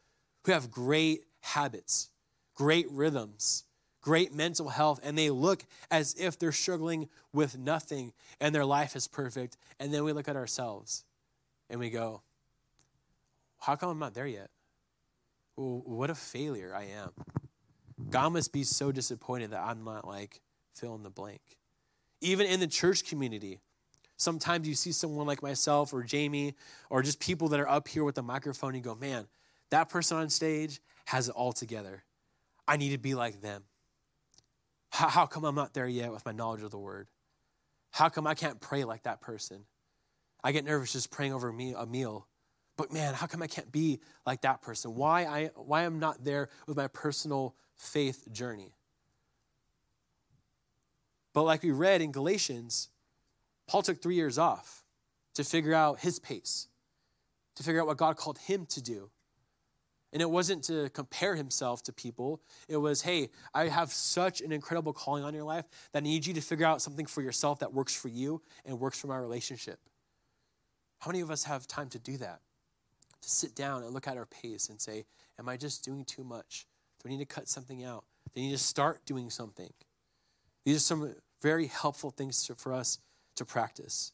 who 0.44 0.52
have 0.52 0.72
great 0.72 1.22
habits, 1.42 2.10
great 2.56 2.90
rhythms, 2.92 3.64
great 4.02 4.34
mental 4.34 4.70
health, 4.70 5.00
and 5.04 5.18
they 5.18 5.30
look 5.30 5.64
as 5.92 6.16
if 6.20 6.38
they're 6.38 6.52
struggling 6.52 7.08
with 7.32 7.58
nothing 7.58 8.14
and 8.42 8.54
their 8.54 8.66
life 8.66 8.96
is 8.96 9.08
perfect. 9.08 9.58
And 9.80 9.94
then 9.94 10.04
we 10.04 10.12
look 10.12 10.28
at 10.28 10.36
ourselves 10.36 11.06
and 11.70 11.80
we 11.80 11.90
go, 11.90 12.22
How 13.60 13.76
come 13.76 13.90
I'm 13.90 14.00
not 14.00 14.14
there 14.16 14.28
yet? 14.28 14.50
what 15.58 16.10
a 16.10 16.16
failure 16.16 16.76
I 16.76 16.84
am. 16.84 17.12
God 18.10 18.34
must 18.34 18.52
be 18.52 18.64
so 18.64 18.92
disappointed 18.92 19.52
that 19.52 19.62
I'm 19.62 19.86
not 19.86 20.06
like 20.06 20.42
fill 20.74 20.96
in 20.96 21.04
the 21.04 21.10
blank. 21.10 21.40
Even 22.22 22.48
in 22.48 22.60
the 22.60 22.68
church 22.68 23.06
community, 23.06 23.60
sometimes 24.18 24.68
you 24.68 24.74
see 24.74 24.92
someone 24.92 25.28
like 25.28 25.44
myself 25.44 25.94
or 25.94 26.04
Jamie 26.04 26.56
or 26.90 27.02
just 27.02 27.20
people 27.20 27.50
that 27.50 27.60
are 27.60 27.70
up 27.70 27.88
here 27.88 28.04
with 28.04 28.16
the 28.16 28.24
microphone 28.24 28.70
and 28.70 28.78
you 28.78 28.84
go, 28.84 28.96
man, 28.96 29.28
that 29.70 29.90
person 29.90 30.18
on 30.18 30.30
stage 30.30 30.80
has 31.06 31.30
it 31.30 31.36
all 31.36 31.54
together. 31.54 32.04
I 32.68 32.78
need 32.78 32.92
to 32.92 32.98
be 32.98 33.16
like 33.16 33.42
them. 33.42 33.64
How, 34.90 35.10
how 35.10 35.26
come 35.26 35.44
I'm 35.44 35.56
not 35.56 35.74
there 35.74 35.88
yet 35.88 36.12
with 36.12 36.26
my 36.26 36.32
knowledge 36.32 36.64
of 36.64 36.72
the 36.72 36.80
word? 36.80 37.08
How 37.92 38.10
come 38.10 38.28
I 38.28 38.34
can't 38.34 38.60
pray 38.60 38.84
like 38.84 39.04
that 39.04 39.22
person? 39.22 39.66
I 40.44 40.52
get 40.52 40.66
nervous 40.66 40.94
just 40.94 41.12
praying 41.12 41.34
over 41.34 41.52
me 41.52 41.74
a 41.78 41.86
meal. 41.86 42.28
But 42.78 42.92
man, 42.92 43.14
how 43.14 43.26
come 43.26 43.42
I 43.42 43.48
can't 43.48 43.72
be 43.72 44.00
like 44.26 44.42
that 44.42 44.62
person? 44.62 44.96
Why 44.96 45.26
I 45.26 45.52
why 45.56 45.86
I'm 45.86 46.00
not 46.00 46.24
there 46.24 46.50
with 46.68 46.78
my 46.78 46.88
personal 46.88 47.56
faith 47.76 48.28
journey? 48.32 48.75
But 51.36 51.44
like 51.44 51.62
we 51.64 51.72
read 51.72 52.02
in 52.02 52.14
Galatians, 52.14 52.90
Paul 53.68 53.84
took 53.84 54.02
three 54.02 54.16
years 54.16 54.40
off. 54.40 54.82
to 55.36 55.44
figure 55.44 55.74
out 55.74 56.00
his 56.00 56.18
pace, 56.18 56.70
to 57.58 57.64
figure 57.64 57.82
out 57.82 57.88
what 57.88 57.98
God 57.98 58.16
called 58.16 58.38
him 58.38 58.66
to 58.68 58.82
do. 58.82 59.10
And 60.14 60.22
it 60.22 60.30
wasn't 60.30 60.64
to 60.64 60.90
compare 60.92 61.36
himself 61.36 61.84
to 61.84 61.92
people. 61.92 62.42
It 62.70 62.78
was, 62.78 63.02
hey, 63.02 63.32
I 63.54 63.68
have 63.68 63.92
such 63.92 64.40
an 64.40 64.54
incredible 64.54 64.94
calling 64.94 65.26
on 65.26 65.34
your 65.34 65.44
life 65.44 65.66
that 65.92 66.04
I 66.04 66.04
need 66.04 66.26
you 66.26 66.34
to 66.36 66.40
figure 66.40 66.66
out 66.66 66.82
something 66.82 67.06
for 67.06 67.22
yourself 67.22 67.60
that 67.60 67.74
works 67.74 67.94
for 67.94 68.08
you 68.08 68.42
and 68.64 68.80
works 68.80 68.98
for 68.98 69.08
my 69.08 69.18
relationship. 69.18 69.78
How 71.00 71.12
many 71.12 71.20
of 71.20 71.30
us 71.30 71.44
have 71.44 71.68
time 71.68 71.90
to 71.90 72.00
do 72.00 72.16
that? 72.16 72.40
To 73.24 73.30
sit 73.30 73.56
down 73.56 73.84
and 73.84 73.94
look 73.94 74.08
at 74.08 74.16
our 74.16 74.26
pace 74.26 74.70
and 74.70 74.80
say, 74.80 75.04
Am 75.38 75.50
I 75.50 75.58
just 75.58 75.84
doing 75.84 76.06
too 76.06 76.24
much? 76.24 76.66
Do 77.04 77.10
I 77.10 77.12
need 77.12 77.20
to 77.20 77.26
cut 77.26 77.50
something 77.50 77.84
out? 77.84 78.06
Do 78.34 78.40
I 78.40 78.46
need 78.46 78.52
to 78.52 78.58
start 78.58 79.06
doing 79.06 79.30
something? 79.30 79.74
These 80.64 80.78
are 80.78 80.80
some 80.80 81.16
very 81.42 81.68
helpful 81.68 82.12
things 82.12 82.46
to, 82.48 82.56
for 82.56 82.74
us 82.74 83.00
to 83.36 83.46
practice. 83.46 84.12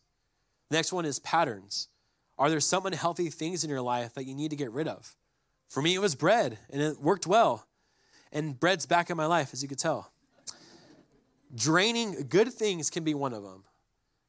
Next 0.69 0.93
one 0.93 1.05
is 1.05 1.19
patterns. 1.19 1.87
Are 2.37 2.49
there 2.49 2.59
some 2.59 2.85
unhealthy 2.85 3.29
things 3.29 3.63
in 3.63 3.69
your 3.69 3.81
life 3.81 4.13
that 4.15 4.25
you 4.25 4.33
need 4.33 4.49
to 4.49 4.55
get 4.55 4.71
rid 4.71 4.87
of? 4.87 5.15
For 5.69 5.81
me, 5.81 5.95
it 5.95 6.01
was 6.01 6.15
bread, 6.15 6.57
and 6.69 6.81
it 6.81 6.99
worked 6.99 7.27
well. 7.27 7.67
And 8.31 8.59
bread's 8.59 8.85
back 8.85 9.09
in 9.09 9.17
my 9.17 9.25
life, 9.25 9.51
as 9.53 9.61
you 9.61 9.69
could 9.69 9.79
tell. 9.79 10.11
Draining, 11.53 12.27
good 12.29 12.51
things 12.51 12.89
can 12.89 13.03
be 13.03 13.13
one 13.13 13.33
of 13.33 13.43
them. 13.43 13.63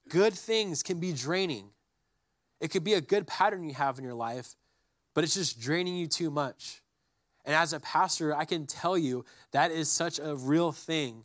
Good 0.09 0.35
things 0.35 0.83
can 0.83 0.98
be 0.98 1.12
draining. 1.12 1.70
It 2.61 2.70
could 2.70 2.85
be 2.85 2.94
a 2.94 3.00
good 3.00 3.26
pattern 3.26 3.64
you 3.64 3.74
have 3.74 3.98
in 3.98 4.05
your 4.05 4.14
life, 4.14 4.55
but 5.14 5.24
it's 5.24 5.35
just 5.35 5.61
draining 5.61 5.96
you 5.96 6.07
too 6.07 6.31
much. 6.31 6.83
And 7.44 7.55
as 7.55 7.72
a 7.72 7.81
pastor, 7.81 8.35
I 8.35 8.44
can 8.44 8.66
tell 8.66 8.96
you 8.96 9.24
that 9.52 9.70
is 9.70 9.90
such 9.90 10.18
a 10.18 10.37
real 10.37 10.70
thing 10.70 11.24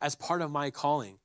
as 0.00 0.14
part 0.14 0.42
of 0.42 0.50
my 0.50 0.70
calling. 0.70 1.18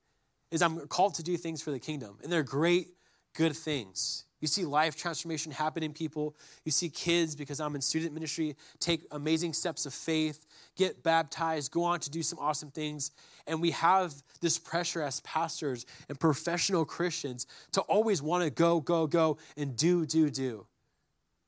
Is 0.51 0.62
I'm 0.62 0.88
called 0.88 1.15
to 1.15 1.23
do 1.23 1.38
things 1.38 1.62
for 1.62 1.71
the 1.71 1.79
kingdom, 1.79 2.17
and 2.23 2.32
they're 2.32 2.43
great, 2.43 2.89
good 3.34 3.55
things. 3.55 4.25
You 4.41 4.47
see 4.47 4.63
life 4.63 4.95
transformation 4.95 5.51
happen 5.51 5.84
in 5.84 5.91
people. 5.93 6.36
You 6.63 6.71
see 6.71 6.89
kids, 6.89 7.36
because 7.36 7.60
I'm 7.60 7.75
in 7.75 7.82
student 7.82 8.13
ministry, 8.13 8.55
take 8.79 9.01
amazing 9.12 9.53
steps 9.53 9.86
of 9.86 9.93
faith, 9.93 10.45
get 10.77 11.03
baptized, 11.03 11.71
go 11.71 11.84
on 11.84 11.99
to 11.99 12.10
do 12.10 12.23
some 12.23 12.39
awesome 12.39 12.71
things. 12.71 13.12
And 13.47 13.62
we 13.62 13.71
have 13.71 14.13
this 14.39 14.58
pressure 14.58 15.01
as 15.01 15.19
pastors 15.21 15.86
and 16.08 16.17
professional 16.19 16.86
Christians 16.86 17.47
to 17.73 17.82
always 17.82 18.21
want 18.21 18.43
to 18.45 18.49
go, 18.49 18.79
go, 18.79 19.08
go, 19.08 19.38
and 19.58 19.75
do, 19.75 20.05
do, 20.05 20.29
do. 20.29 20.65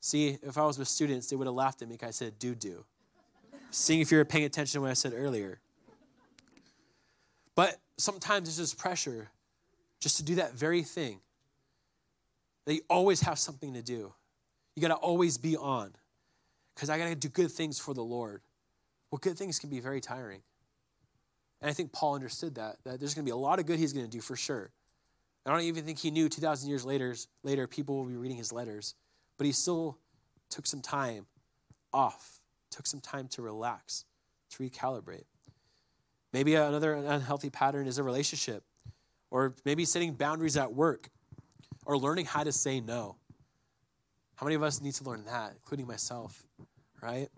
See, 0.00 0.38
if 0.42 0.58
I 0.58 0.66
was 0.66 0.78
with 0.78 0.88
students, 0.88 1.28
they 1.28 1.36
would 1.36 1.46
have 1.46 1.54
laughed 1.54 1.80
at 1.80 1.88
me 1.88 1.94
because 1.94 2.08
I 2.08 2.10
said 2.10 2.38
do, 2.38 2.54
do. 2.54 2.84
Seeing 3.70 4.00
if 4.00 4.10
you're 4.10 4.24
paying 4.26 4.44
attention 4.44 4.78
to 4.78 4.82
what 4.82 4.90
I 4.90 4.94
said 4.94 5.14
earlier. 5.14 5.60
But 7.62 7.78
sometimes 7.96 8.48
there's 8.48 8.56
this 8.56 8.74
pressure 8.74 9.30
just 10.00 10.16
to 10.16 10.24
do 10.24 10.34
that 10.34 10.54
very 10.54 10.82
thing 10.82 11.20
you 12.66 12.80
always 12.90 13.20
have 13.20 13.38
something 13.38 13.74
to 13.74 13.82
do. 13.82 14.12
You 14.74 14.82
got 14.82 14.88
to 14.88 14.94
always 14.94 15.38
be 15.38 15.56
on 15.56 15.92
because 16.74 16.90
I 16.90 16.98
got 16.98 17.06
to 17.06 17.14
do 17.14 17.28
good 17.28 17.52
things 17.52 17.78
for 17.78 17.94
the 17.94 18.02
Lord. 18.02 18.42
Well, 19.12 19.20
good 19.22 19.38
things 19.38 19.60
can 19.60 19.70
be 19.70 19.78
very 19.78 20.00
tiring. 20.00 20.42
And 21.60 21.70
I 21.70 21.72
think 21.72 21.92
Paul 21.92 22.16
understood 22.16 22.56
that, 22.56 22.78
that 22.82 22.98
there's 22.98 23.14
going 23.14 23.24
to 23.24 23.30
be 23.30 23.32
a 23.32 23.36
lot 23.36 23.60
of 23.60 23.66
good 23.66 23.78
he's 23.78 23.92
going 23.92 24.06
to 24.06 24.10
do 24.10 24.20
for 24.20 24.34
sure. 24.34 24.72
I 25.46 25.52
don't 25.52 25.60
even 25.60 25.84
think 25.84 26.00
he 26.00 26.10
knew 26.10 26.28
2,000 26.28 26.68
years 26.68 26.84
later, 26.84 27.14
later 27.44 27.68
people 27.68 27.96
will 27.96 28.06
be 28.06 28.16
reading 28.16 28.38
his 28.38 28.52
letters, 28.52 28.96
but 29.38 29.46
he 29.46 29.52
still 29.52 29.98
took 30.50 30.66
some 30.66 30.80
time 30.80 31.26
off, 31.92 32.40
took 32.72 32.88
some 32.88 33.00
time 33.00 33.28
to 33.28 33.42
relax, 33.42 34.04
to 34.50 34.64
recalibrate. 34.64 35.26
Maybe 36.32 36.54
another 36.54 36.94
unhealthy 36.94 37.50
pattern 37.50 37.86
is 37.86 37.98
a 37.98 38.02
relationship, 38.02 38.64
or 39.30 39.54
maybe 39.64 39.84
setting 39.84 40.14
boundaries 40.14 40.56
at 40.56 40.72
work 40.72 41.10
or 41.84 41.98
learning 41.98 42.26
how 42.26 42.44
to 42.44 42.52
say 42.52 42.80
no. 42.80 43.16
How 44.36 44.46
many 44.46 44.54
of 44.54 44.62
us 44.62 44.80
need 44.80 44.94
to 44.94 45.04
learn 45.04 45.24
that, 45.26 45.52
including 45.52 45.86
myself, 45.86 46.42
right? 47.00 47.28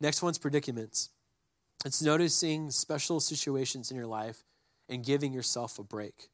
Next 0.00 0.22
one's 0.22 0.38
predicaments. 0.38 1.10
It's 1.84 2.02
noticing 2.02 2.70
special 2.70 3.20
situations 3.20 3.90
in 3.90 3.96
your 3.96 4.06
life 4.06 4.44
and 4.88 5.04
giving 5.04 5.32
yourself 5.32 5.78
a 5.78 5.82
break. 5.82 6.28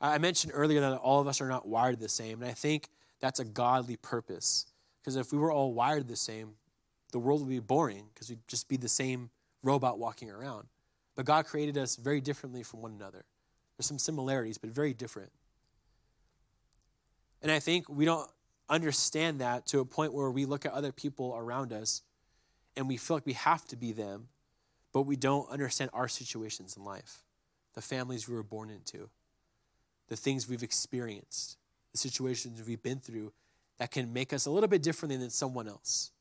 I 0.00 0.18
mentioned 0.18 0.52
earlier 0.54 0.80
that 0.80 0.96
all 0.96 1.20
of 1.20 1.28
us 1.28 1.40
are 1.40 1.48
not 1.48 1.68
wired 1.68 2.00
the 2.00 2.08
same, 2.08 2.42
and 2.42 2.50
I 2.50 2.54
think 2.54 2.88
that's 3.20 3.38
a 3.38 3.44
godly 3.44 3.96
purpose. 3.96 4.66
Because 5.00 5.16
if 5.16 5.32
we 5.32 5.38
were 5.38 5.52
all 5.52 5.72
wired 5.72 6.08
the 6.08 6.16
same, 6.16 6.54
the 7.12 7.18
world 7.18 7.40
would 7.40 7.48
be 7.48 7.58
boring 7.58 8.06
because 8.12 8.30
we'd 8.30 8.46
just 8.48 8.68
be 8.68 8.76
the 8.76 8.88
same 8.88 9.30
robot 9.62 9.98
walking 9.98 10.30
around. 10.30 10.68
But 11.16 11.26
God 11.26 11.46
created 11.46 11.76
us 11.76 11.96
very 11.96 12.20
differently 12.20 12.62
from 12.62 12.82
one 12.82 12.92
another. 12.92 13.24
There's 13.76 13.86
some 13.86 13.98
similarities, 13.98 14.58
but 14.58 14.70
very 14.70 14.94
different. 14.94 15.32
And 17.42 17.50
I 17.50 17.58
think 17.58 17.88
we 17.88 18.04
don't 18.04 18.28
understand 18.68 19.40
that 19.40 19.66
to 19.68 19.80
a 19.80 19.84
point 19.84 20.12
where 20.12 20.30
we 20.30 20.44
look 20.44 20.64
at 20.64 20.72
other 20.72 20.92
people 20.92 21.34
around 21.36 21.72
us 21.72 22.02
and 22.76 22.86
we 22.88 22.96
feel 22.96 23.16
like 23.16 23.26
we 23.26 23.32
have 23.32 23.66
to 23.66 23.76
be 23.76 23.92
them, 23.92 24.28
but 24.92 25.02
we 25.02 25.16
don't 25.16 25.50
understand 25.50 25.90
our 25.92 26.08
situations 26.08 26.76
in 26.76 26.84
life, 26.84 27.24
the 27.74 27.82
families 27.82 28.28
we 28.28 28.34
were 28.34 28.42
born 28.42 28.70
into, 28.70 29.08
the 30.08 30.16
things 30.16 30.48
we've 30.48 30.62
experienced, 30.62 31.56
the 31.92 31.98
situations 31.98 32.62
we've 32.66 32.82
been 32.82 33.00
through 33.00 33.32
that 33.78 33.90
can 33.90 34.12
make 34.12 34.32
us 34.32 34.46
a 34.46 34.50
little 34.50 34.68
bit 34.68 34.82
differently 34.82 35.16
than 35.16 35.30
someone 35.30 35.66
else. 35.66 36.12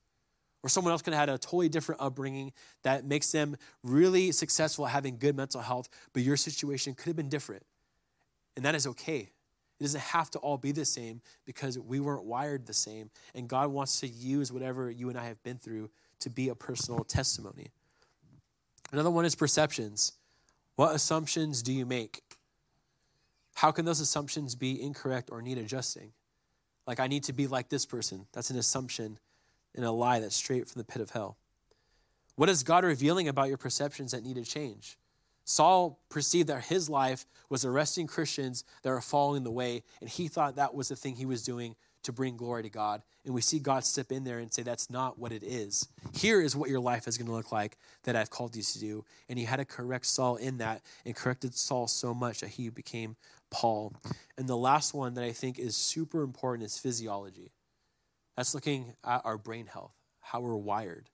Or 0.61 0.69
someone 0.69 0.91
else 0.91 1.01
can 1.01 1.13
have 1.13 1.21
had 1.21 1.29
a 1.29 1.37
totally 1.37 1.69
different 1.69 2.01
upbringing 2.01 2.51
that 2.83 3.05
makes 3.05 3.31
them 3.31 3.55
really 3.83 4.31
successful 4.31 4.85
at 4.85 4.91
having 4.91 5.17
good 5.17 5.35
mental 5.35 5.61
health, 5.61 5.89
but 6.13 6.21
your 6.21 6.35
situation 6.35 6.95
could 6.95 7.07
have 7.07 7.15
been 7.15 7.29
different. 7.29 7.63
And 8.57 8.65
that 8.65 8.75
is 8.75 8.85
okay. 8.87 9.29
It 9.79 9.83
doesn't 9.83 10.01
have 10.01 10.29
to 10.31 10.39
all 10.39 10.57
be 10.57 10.73
the 10.73 10.83
same 10.83 11.21
because 11.45 11.79
we 11.79 12.01
weren't 12.01 12.25
wired 12.25 12.65
the 12.65 12.73
same. 12.73 13.09
And 13.33 13.47
God 13.47 13.69
wants 13.69 14.01
to 14.01 14.07
use 14.07 14.51
whatever 14.51 14.91
you 14.91 15.07
and 15.07 15.17
I 15.17 15.25
have 15.27 15.41
been 15.43 15.57
through 15.57 15.89
to 16.19 16.29
be 16.29 16.49
a 16.49 16.55
personal 16.55 17.05
testimony. 17.05 17.69
Another 18.91 19.09
one 19.09 19.23
is 19.23 19.35
perceptions. 19.35 20.13
What 20.75 20.93
assumptions 20.93 21.61
do 21.61 21.71
you 21.71 21.85
make? 21.85 22.21
How 23.55 23.71
can 23.71 23.85
those 23.85 24.01
assumptions 24.01 24.55
be 24.55 24.81
incorrect 24.81 25.29
or 25.31 25.41
need 25.41 25.57
adjusting? 25.57 26.11
Like, 26.85 26.99
I 26.99 27.07
need 27.07 27.23
to 27.25 27.33
be 27.33 27.47
like 27.47 27.69
this 27.69 27.85
person. 27.85 28.25
That's 28.33 28.49
an 28.49 28.57
assumption 28.57 29.19
and 29.75 29.85
a 29.85 29.91
lie 29.91 30.19
that's 30.19 30.35
straight 30.35 30.67
from 30.67 30.79
the 30.79 30.85
pit 30.85 31.01
of 31.01 31.11
hell. 31.11 31.37
What 32.35 32.49
is 32.49 32.63
God 32.63 32.85
revealing 32.85 33.27
about 33.27 33.49
your 33.49 33.57
perceptions 33.57 34.11
that 34.11 34.23
need 34.23 34.35
to 34.35 34.43
change? 34.43 34.97
Saul 35.43 35.99
perceived 36.09 36.47
that 36.49 36.65
his 36.65 36.89
life 36.89 37.25
was 37.49 37.65
arresting 37.65 38.05
Christians 38.05 38.63
that 38.83 38.91
were 38.91 39.01
following 39.01 39.43
the 39.43 39.51
way, 39.51 39.83
and 39.99 40.09
he 40.09 40.27
thought 40.27 40.55
that 40.55 40.75
was 40.75 40.89
the 40.89 40.95
thing 40.95 41.15
he 41.15 41.25
was 41.25 41.43
doing 41.43 41.75
to 42.03 42.13
bring 42.13 42.37
glory 42.37 42.63
to 42.63 42.69
God. 42.69 43.01
And 43.25 43.33
we 43.33 43.41
see 43.41 43.59
God 43.59 43.83
step 43.83 44.11
in 44.11 44.23
there 44.23 44.39
and 44.39 44.53
say, 44.53 44.61
That's 44.61 44.89
not 44.89 45.19
what 45.19 45.31
it 45.31 45.43
is. 45.43 45.87
Here 46.13 46.39
is 46.39 46.55
what 46.55 46.69
your 46.69 46.79
life 46.79 47.07
is 47.07 47.17
going 47.17 47.27
to 47.27 47.33
look 47.33 47.51
like 47.51 47.77
that 48.03 48.15
I've 48.15 48.29
called 48.29 48.55
you 48.55 48.63
to 48.63 48.79
do. 48.79 49.05
And 49.27 49.37
he 49.37 49.45
had 49.45 49.57
to 49.57 49.65
correct 49.65 50.05
Saul 50.05 50.35
in 50.35 50.59
that 50.59 50.81
and 51.05 51.15
corrected 51.15 51.55
Saul 51.55 51.87
so 51.87 52.13
much 52.13 52.41
that 52.41 52.51
he 52.51 52.69
became 52.69 53.15
Paul. 53.49 53.93
And 54.37 54.47
the 54.47 54.57
last 54.57 54.93
one 54.93 55.15
that 55.15 55.23
I 55.23 55.31
think 55.31 55.59
is 55.59 55.75
super 55.75 56.21
important 56.21 56.65
is 56.65 56.77
physiology. 56.77 57.51
That's 58.39 58.55
looking 58.55 58.93
at 59.03 59.23
our 59.25 59.37
brain 59.37 59.65
health, 59.65 59.91
how 60.21 60.39
we're 60.39 60.55
wired. 60.55 61.09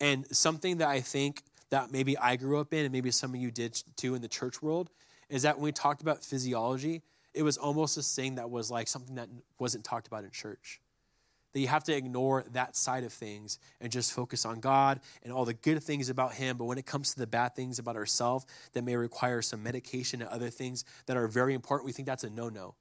And 0.00 0.26
something 0.36 0.78
that 0.78 0.88
I 0.88 1.00
think 1.00 1.44
that 1.70 1.92
maybe 1.92 2.18
I 2.18 2.34
grew 2.34 2.58
up 2.58 2.74
in 2.74 2.84
and 2.84 2.90
maybe 2.92 3.12
some 3.12 3.32
of 3.32 3.40
you 3.40 3.52
did 3.52 3.80
too 3.94 4.16
in 4.16 4.22
the 4.22 4.28
church 4.28 4.60
world 4.60 4.90
is 5.28 5.42
that 5.42 5.54
when 5.54 5.62
we 5.62 5.70
talked 5.70 6.02
about 6.02 6.24
physiology, 6.24 7.02
it 7.32 7.44
was 7.44 7.56
almost 7.56 7.94
this 7.94 8.12
thing 8.12 8.34
that 8.34 8.50
was 8.50 8.72
like 8.72 8.88
something 8.88 9.14
that 9.14 9.28
wasn't 9.60 9.84
talked 9.84 10.08
about 10.08 10.24
in 10.24 10.32
church. 10.32 10.80
That 11.52 11.60
you 11.60 11.68
have 11.68 11.84
to 11.84 11.94
ignore 11.94 12.44
that 12.54 12.74
side 12.74 13.04
of 13.04 13.12
things 13.12 13.60
and 13.80 13.92
just 13.92 14.12
focus 14.12 14.44
on 14.44 14.58
God 14.58 14.98
and 15.22 15.32
all 15.32 15.44
the 15.44 15.54
good 15.54 15.80
things 15.80 16.08
about 16.08 16.34
Him. 16.34 16.56
But 16.56 16.64
when 16.64 16.76
it 16.76 16.86
comes 16.86 17.14
to 17.14 17.20
the 17.20 17.28
bad 17.28 17.54
things 17.54 17.78
about 17.78 17.94
ourselves 17.94 18.46
that 18.72 18.82
may 18.82 18.96
require 18.96 19.42
some 19.42 19.62
medication 19.62 20.22
and 20.22 20.30
other 20.30 20.50
things 20.50 20.84
that 21.06 21.16
are 21.16 21.28
very 21.28 21.54
important, 21.54 21.86
we 21.86 21.92
think 21.92 22.06
that's 22.06 22.24
a 22.24 22.30
no 22.30 22.48
no. 22.48 22.74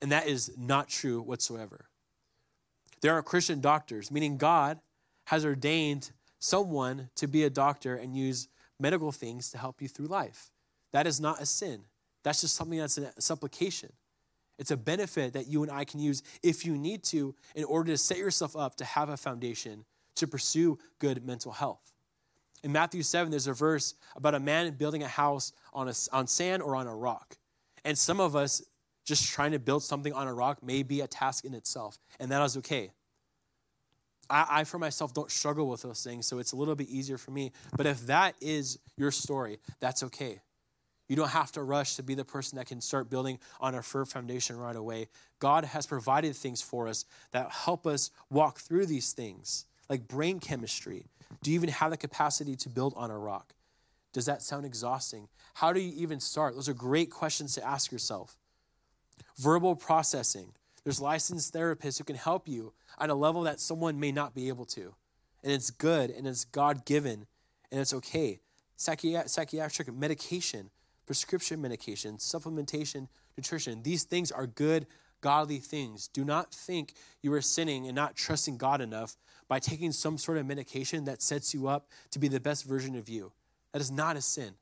And 0.00 0.12
that 0.12 0.26
is 0.26 0.50
not 0.56 0.88
true 0.88 1.20
whatsoever. 1.20 1.90
There 3.00 3.14
are 3.14 3.22
Christian 3.22 3.60
doctors, 3.60 4.10
meaning 4.10 4.36
God 4.36 4.80
has 5.26 5.44
ordained 5.44 6.10
someone 6.38 7.10
to 7.16 7.26
be 7.26 7.44
a 7.44 7.50
doctor 7.50 7.96
and 7.96 8.16
use 8.16 8.48
medical 8.80 9.12
things 9.12 9.50
to 9.50 9.58
help 9.58 9.82
you 9.82 9.88
through 9.88 10.06
life. 10.06 10.50
That 10.92 11.06
is 11.06 11.20
not 11.20 11.40
a 11.40 11.46
sin. 11.46 11.82
That's 12.22 12.40
just 12.40 12.56
something 12.56 12.78
that's 12.78 12.98
a 12.98 13.20
supplication. 13.20 13.92
It's 14.58 14.70
a 14.70 14.76
benefit 14.76 15.34
that 15.34 15.46
you 15.46 15.62
and 15.62 15.70
I 15.70 15.84
can 15.84 16.00
use 16.00 16.22
if 16.42 16.66
you 16.66 16.76
need 16.76 17.04
to 17.04 17.34
in 17.54 17.64
order 17.64 17.92
to 17.92 17.98
set 17.98 18.18
yourself 18.18 18.56
up 18.56 18.76
to 18.76 18.84
have 18.84 19.08
a 19.08 19.16
foundation 19.16 19.84
to 20.16 20.26
pursue 20.26 20.78
good 20.98 21.24
mental 21.24 21.52
health. 21.52 21.92
In 22.64 22.72
Matthew 22.72 23.04
7, 23.04 23.30
there's 23.30 23.46
a 23.46 23.52
verse 23.52 23.94
about 24.16 24.34
a 24.34 24.40
man 24.40 24.72
building 24.72 25.04
a 25.04 25.08
house 25.08 25.52
on, 25.72 25.88
a, 25.88 25.94
on 26.12 26.26
sand 26.26 26.60
or 26.62 26.74
on 26.74 26.88
a 26.88 26.94
rock. 26.94 27.36
And 27.84 27.96
some 27.96 28.18
of 28.18 28.34
us, 28.34 28.62
just 29.08 29.28
trying 29.32 29.52
to 29.52 29.58
build 29.58 29.82
something 29.82 30.12
on 30.12 30.28
a 30.28 30.34
rock 30.34 30.62
may 30.62 30.82
be 30.82 31.00
a 31.00 31.06
task 31.06 31.44
in 31.44 31.54
itself, 31.54 31.98
and 32.20 32.30
that 32.30 32.42
is 32.42 32.56
okay. 32.58 32.92
I, 34.30 34.46
I, 34.50 34.64
for 34.64 34.78
myself, 34.78 35.14
don't 35.14 35.30
struggle 35.30 35.68
with 35.68 35.82
those 35.82 36.04
things, 36.04 36.26
so 36.26 36.38
it's 36.38 36.52
a 36.52 36.56
little 36.56 36.74
bit 36.74 36.88
easier 36.88 37.16
for 37.16 37.30
me. 37.30 37.52
But 37.76 37.86
if 37.86 38.06
that 38.06 38.34
is 38.40 38.78
your 38.96 39.10
story, 39.10 39.58
that's 39.80 40.02
okay. 40.04 40.40
You 41.08 41.16
don't 41.16 41.30
have 41.30 41.50
to 41.52 41.62
rush 41.62 41.96
to 41.96 42.02
be 42.02 42.14
the 42.14 42.24
person 42.24 42.58
that 42.58 42.66
can 42.66 42.82
start 42.82 43.08
building 43.08 43.38
on 43.60 43.74
a 43.74 43.82
firm 43.82 44.04
foundation 44.04 44.58
right 44.58 44.76
away. 44.76 45.08
God 45.38 45.64
has 45.64 45.86
provided 45.86 46.36
things 46.36 46.60
for 46.60 46.86
us 46.86 47.06
that 47.32 47.50
help 47.50 47.86
us 47.86 48.10
walk 48.28 48.58
through 48.58 48.84
these 48.84 49.12
things, 49.14 49.64
like 49.88 50.06
brain 50.06 50.38
chemistry. 50.38 51.06
Do 51.42 51.50
you 51.50 51.54
even 51.54 51.70
have 51.70 51.90
the 51.90 51.96
capacity 51.96 52.56
to 52.56 52.68
build 52.68 52.92
on 52.94 53.10
a 53.10 53.18
rock? 53.18 53.54
Does 54.12 54.26
that 54.26 54.42
sound 54.42 54.66
exhausting? 54.66 55.28
How 55.54 55.72
do 55.72 55.80
you 55.80 55.92
even 55.96 56.20
start? 56.20 56.54
Those 56.54 56.68
are 56.68 56.74
great 56.74 57.10
questions 57.10 57.54
to 57.54 57.66
ask 57.66 57.90
yourself. 57.90 58.36
Verbal 59.36 59.76
processing. 59.76 60.52
There's 60.84 61.00
licensed 61.00 61.52
therapists 61.52 61.98
who 61.98 62.04
can 62.04 62.16
help 62.16 62.48
you 62.48 62.72
at 62.98 63.10
a 63.10 63.14
level 63.14 63.42
that 63.42 63.60
someone 63.60 64.00
may 64.00 64.12
not 64.12 64.34
be 64.34 64.48
able 64.48 64.64
to. 64.66 64.94
And 65.42 65.52
it's 65.52 65.70
good 65.70 66.10
and 66.10 66.26
it's 66.26 66.44
God 66.44 66.84
given 66.84 67.26
and 67.70 67.80
it's 67.80 67.94
okay. 67.94 68.40
Psychi- 68.76 69.28
psychiatric 69.28 69.92
medication, 69.92 70.70
prescription 71.06 71.60
medication, 71.60 72.16
supplementation, 72.16 73.08
nutrition, 73.36 73.82
these 73.82 74.04
things 74.04 74.32
are 74.32 74.46
good, 74.46 74.86
godly 75.20 75.58
things. 75.58 76.08
Do 76.08 76.24
not 76.24 76.54
think 76.54 76.94
you 77.22 77.32
are 77.32 77.42
sinning 77.42 77.86
and 77.86 77.94
not 77.94 78.16
trusting 78.16 78.56
God 78.56 78.80
enough 78.80 79.16
by 79.48 79.58
taking 79.58 79.92
some 79.92 80.18
sort 80.18 80.38
of 80.38 80.46
medication 80.46 81.04
that 81.04 81.22
sets 81.22 81.54
you 81.54 81.66
up 81.68 81.88
to 82.10 82.18
be 82.18 82.28
the 82.28 82.40
best 82.40 82.64
version 82.64 82.94
of 82.96 83.08
you. 83.08 83.32
That 83.72 83.80
is 83.80 83.90
not 83.90 84.16
a 84.16 84.20
sin. 84.20 84.54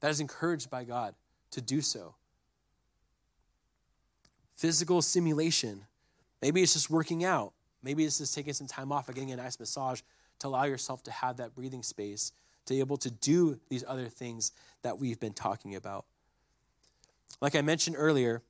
That 0.00 0.10
is 0.10 0.20
encouraged 0.20 0.70
by 0.70 0.84
God 0.84 1.14
to 1.52 1.60
do 1.60 1.80
so. 1.80 2.14
Physical 4.60 5.00
stimulation. 5.00 5.86
Maybe 6.42 6.62
it's 6.62 6.74
just 6.74 6.90
working 6.90 7.24
out. 7.24 7.54
Maybe 7.82 8.04
it's 8.04 8.18
just 8.18 8.34
taking 8.34 8.52
some 8.52 8.66
time 8.66 8.92
off 8.92 9.08
and 9.08 9.14
getting 9.14 9.32
a 9.32 9.36
nice 9.36 9.58
massage 9.58 10.02
to 10.40 10.48
allow 10.48 10.64
yourself 10.64 11.02
to 11.04 11.10
have 11.10 11.38
that 11.38 11.54
breathing 11.54 11.82
space, 11.82 12.32
to 12.66 12.74
be 12.74 12.80
able 12.80 12.98
to 12.98 13.10
do 13.10 13.58
these 13.70 13.86
other 13.88 14.04
things 14.04 14.52
that 14.82 14.98
we've 14.98 15.18
been 15.18 15.32
talking 15.32 15.76
about. 15.76 16.04
Like 17.40 17.56
I 17.56 17.62
mentioned 17.62 17.96
earlier, 17.98 18.42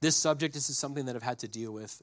this 0.00 0.16
subject 0.16 0.54
this 0.54 0.70
is 0.70 0.78
something 0.78 1.04
that 1.04 1.14
I've 1.14 1.22
had 1.22 1.40
to 1.40 1.48
deal 1.48 1.70
with 1.70 2.00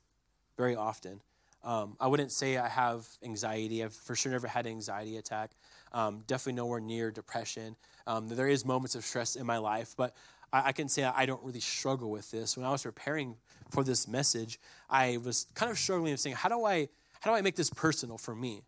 very 0.55 0.75
often. 0.75 1.19
Um, 1.63 1.97
I 1.99 2.05
wouldn't 2.05 2.31
say 2.31 2.57
I 2.57 2.67
have 2.67 3.07
anxiety. 3.23 3.83
I've 3.83 3.95
for 3.95 4.13
sure 4.15 4.31
never 4.31 4.47
had 4.47 4.67
an 4.67 4.73
anxiety 4.73 5.17
attack. 5.17 5.49
Um, 5.91 6.23
definitely 6.27 6.53
nowhere 6.53 6.81
near 6.81 7.09
depression. 7.09 7.77
Um, 8.05 8.27
there 8.27 8.47
is 8.47 8.63
moments 8.63 8.93
of 8.93 9.03
stress 9.03 9.35
in 9.35 9.47
my 9.47 9.57
life, 9.57 9.95
but 9.97 10.15
I, 10.53 10.67
I, 10.67 10.71
can 10.71 10.87
say 10.87 11.03
I 11.03 11.25
don't 11.25 11.43
really 11.43 11.59
struggle 11.59 12.09
with 12.09 12.31
this. 12.31 12.55
When 12.55 12.65
I 12.65 12.71
was 12.71 12.83
preparing 12.83 13.35
for 13.71 13.83
this 13.83 14.07
message, 14.07 14.59
I 14.89 15.17
was 15.17 15.47
kind 15.55 15.69
of 15.69 15.77
struggling 15.77 16.11
and 16.11 16.19
saying, 16.19 16.37
how 16.37 16.47
do 16.47 16.63
I 16.63 16.87
how 17.19 17.31
do 17.31 17.37
I 17.37 17.41
make 17.41 17.55
this 17.55 17.69
personal 17.69 18.17
for 18.17 18.35
me? 18.35 18.61